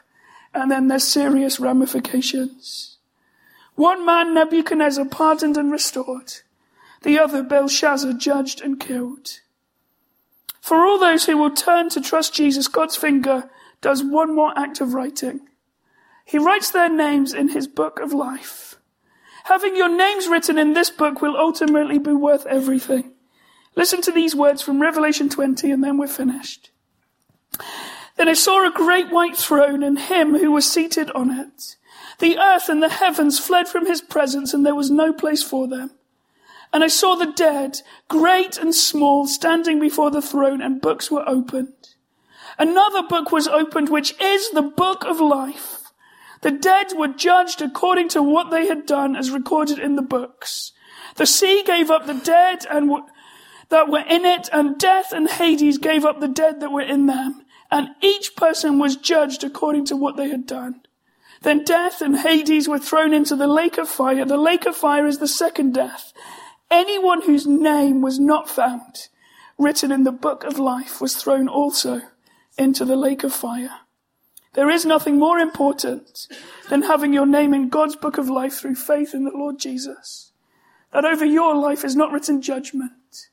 and 0.52 0.70
then 0.70 0.88
there's 0.88 1.04
serious 1.04 1.58
ramifications. 1.58 2.98
One 3.74 4.06
man, 4.06 4.34
Nebuchadnezzar, 4.34 5.06
pardoned 5.06 5.56
and 5.56 5.72
restored. 5.72 6.32
The 7.02 7.18
other, 7.18 7.42
Belshazzar, 7.42 8.14
judged 8.14 8.60
and 8.60 8.78
killed. 8.78 9.40
For 10.60 10.86
all 10.86 10.98
those 10.98 11.26
who 11.26 11.36
will 11.36 11.50
turn 11.50 11.88
to 11.90 12.00
trust 12.00 12.34
Jesus, 12.34 12.68
God's 12.68 12.96
finger 12.96 13.50
does 13.80 14.02
one 14.02 14.34
more 14.34 14.56
act 14.56 14.80
of 14.80 14.94
writing. 14.94 15.40
He 16.24 16.38
writes 16.38 16.70
their 16.70 16.88
names 16.88 17.34
in 17.34 17.48
his 17.48 17.66
book 17.66 17.98
of 18.00 18.12
life. 18.12 18.76
Having 19.44 19.76
your 19.76 19.94
names 19.94 20.26
written 20.26 20.56
in 20.56 20.72
this 20.72 20.88
book 20.88 21.20
will 21.20 21.36
ultimately 21.36 21.98
be 21.98 22.12
worth 22.12 22.46
everything. 22.46 23.13
Listen 23.76 24.00
to 24.02 24.12
these 24.12 24.34
words 24.34 24.62
from 24.62 24.80
Revelation 24.80 25.28
20 25.28 25.70
and 25.70 25.82
then 25.82 25.98
we're 25.98 26.08
finished. 26.08 26.70
Then 28.16 28.28
I 28.28 28.34
saw 28.34 28.66
a 28.66 28.72
great 28.72 29.10
white 29.10 29.36
throne 29.36 29.82
and 29.82 29.98
him 29.98 30.38
who 30.38 30.52
was 30.52 30.70
seated 30.70 31.10
on 31.12 31.30
it. 31.30 31.76
The 32.20 32.38
earth 32.38 32.68
and 32.68 32.82
the 32.82 32.88
heavens 32.88 33.38
fled 33.38 33.68
from 33.68 33.86
his 33.86 34.00
presence 34.00 34.54
and 34.54 34.64
there 34.64 34.74
was 34.74 34.90
no 34.90 35.12
place 35.12 35.42
for 35.42 35.66
them. 35.66 35.90
And 36.72 36.82
I 36.82 36.88
saw 36.88 37.16
the 37.16 37.32
dead, 37.32 37.80
great 38.08 38.56
and 38.58 38.74
small, 38.74 39.26
standing 39.26 39.80
before 39.80 40.10
the 40.10 40.22
throne 40.22 40.60
and 40.60 40.80
books 40.80 41.10
were 41.10 41.28
opened. 41.28 41.94
Another 42.58 43.02
book 43.02 43.32
was 43.32 43.48
opened, 43.48 43.88
which 43.88 44.20
is 44.20 44.50
the 44.50 44.62
book 44.62 45.04
of 45.04 45.20
life. 45.20 45.92
The 46.42 46.50
dead 46.50 46.92
were 46.96 47.08
judged 47.08 47.62
according 47.62 48.10
to 48.10 48.22
what 48.22 48.50
they 48.50 48.66
had 48.66 48.86
done 48.86 49.16
as 49.16 49.30
recorded 49.30 49.78
in 49.78 49.96
the 49.96 50.02
books. 50.02 50.72
The 51.16 51.26
sea 51.26 51.62
gave 51.64 51.90
up 51.90 52.06
the 52.06 52.14
dead 52.14 52.66
and 52.68 52.90
that 53.68 53.88
were 53.88 54.04
in 54.08 54.24
it, 54.24 54.48
and 54.52 54.78
death 54.78 55.12
and 55.12 55.28
Hades 55.28 55.78
gave 55.78 56.04
up 56.04 56.20
the 56.20 56.28
dead 56.28 56.60
that 56.60 56.72
were 56.72 56.82
in 56.82 57.06
them, 57.06 57.44
and 57.70 57.88
each 58.00 58.36
person 58.36 58.78
was 58.78 58.96
judged 58.96 59.42
according 59.44 59.86
to 59.86 59.96
what 59.96 60.16
they 60.16 60.28
had 60.28 60.46
done. 60.46 60.80
Then 61.42 61.64
death 61.64 62.00
and 62.00 62.18
Hades 62.18 62.68
were 62.68 62.78
thrown 62.78 63.12
into 63.12 63.36
the 63.36 63.46
lake 63.46 63.76
of 63.76 63.88
fire. 63.88 64.24
The 64.24 64.36
lake 64.36 64.64
of 64.64 64.76
fire 64.76 65.06
is 65.06 65.18
the 65.18 65.28
second 65.28 65.74
death. 65.74 66.12
Anyone 66.70 67.22
whose 67.22 67.46
name 67.46 68.00
was 68.00 68.18
not 68.18 68.48
found 68.48 69.08
written 69.58 69.92
in 69.92 70.04
the 70.04 70.12
book 70.12 70.42
of 70.44 70.58
life 70.58 71.00
was 71.00 71.14
thrown 71.14 71.48
also 71.48 72.00
into 72.56 72.84
the 72.84 72.96
lake 72.96 73.24
of 73.24 73.32
fire. 73.32 73.80
There 74.54 74.70
is 74.70 74.86
nothing 74.86 75.18
more 75.18 75.38
important 75.38 76.28
than 76.70 76.82
having 76.82 77.12
your 77.12 77.26
name 77.26 77.52
in 77.52 77.68
God's 77.68 77.96
book 77.96 78.18
of 78.18 78.28
life 78.28 78.54
through 78.54 78.76
faith 78.76 79.12
in 79.12 79.24
the 79.24 79.30
Lord 79.30 79.58
Jesus. 79.58 80.32
That 80.92 81.04
over 81.04 81.24
your 81.24 81.56
life 81.56 81.84
is 81.84 81.96
not 81.96 82.12
written 82.12 82.40
judgment, 82.40 83.28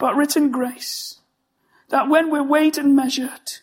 but 0.00 0.16
written 0.16 0.50
grace, 0.50 1.20
that 1.90 2.08
when 2.08 2.30
we're 2.30 2.42
weighed 2.42 2.78
and 2.78 2.96
measured, 2.96 3.58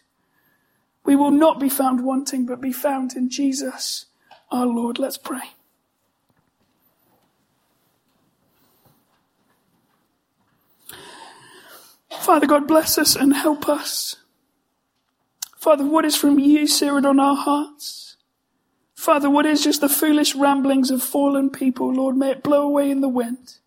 we 1.04 1.16
will 1.16 1.32
not 1.32 1.60
be 1.60 1.68
found 1.68 2.06
wanting, 2.06 2.46
but 2.46 2.62
be 2.62 2.72
found 2.72 3.16
in 3.16 3.28
Jesus 3.28 4.06
our 4.52 4.68
Lord. 4.68 5.00
Let's 5.00 5.18
pray. 5.18 5.52
Father 12.22 12.46
God, 12.46 12.68
bless 12.68 12.98
us 12.98 13.16
and 13.16 13.34
help 13.34 13.68
us. 13.68 14.18
Father, 15.58 15.86
what 15.86 16.06
is 16.06 16.16
from 16.16 16.38
you 16.38 16.68
seared 16.68 17.06
on 17.06 17.20
our 17.20 17.36
hearts? 17.36 18.18
Father, 18.94 19.30
what 19.30 19.46
is 19.46 19.64
just 19.64 19.82
the 19.82 19.90
foolish 19.90 20.36
ramblings 20.36 20.92
of 20.92 21.02
fallen 21.02 21.50
people, 21.50 21.92
Lord, 21.92 22.16
may 22.16 22.32
it 22.32 22.44
blow 22.44 22.62
away 22.62 22.92
in 22.92 23.02
the 23.02 23.10
wind. 23.10 23.58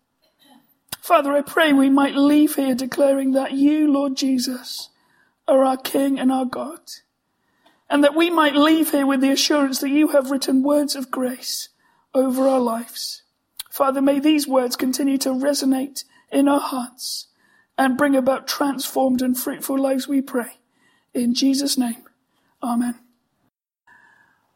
Father, 1.01 1.33
I 1.33 1.41
pray 1.41 1.73
we 1.73 1.89
might 1.89 2.15
leave 2.15 2.55
here 2.55 2.75
declaring 2.75 3.31
that 3.31 3.53
you, 3.53 3.91
Lord 3.91 4.15
Jesus, 4.15 4.89
are 5.47 5.65
our 5.65 5.75
King 5.75 6.19
and 6.19 6.31
our 6.31 6.45
God. 6.45 6.79
And 7.89 8.03
that 8.03 8.15
we 8.15 8.29
might 8.29 8.55
leave 8.55 8.91
here 8.91 9.07
with 9.07 9.19
the 9.19 9.31
assurance 9.31 9.79
that 9.79 9.89
you 9.89 10.09
have 10.09 10.31
written 10.31 10.63
words 10.63 10.95
of 10.95 11.11
grace 11.11 11.69
over 12.13 12.47
our 12.47 12.59
lives. 12.59 13.23
Father, 13.69 14.01
may 14.01 14.19
these 14.19 14.47
words 14.47 14.75
continue 14.75 15.17
to 15.17 15.29
resonate 15.29 16.03
in 16.31 16.47
our 16.47 16.59
hearts 16.59 17.27
and 17.77 17.97
bring 17.97 18.15
about 18.15 18.47
transformed 18.47 19.23
and 19.23 19.37
fruitful 19.37 19.79
lives, 19.79 20.07
we 20.07 20.21
pray. 20.21 20.59
In 21.13 21.33
Jesus' 21.33 21.77
name, 21.77 22.03
Amen. 22.63 23.00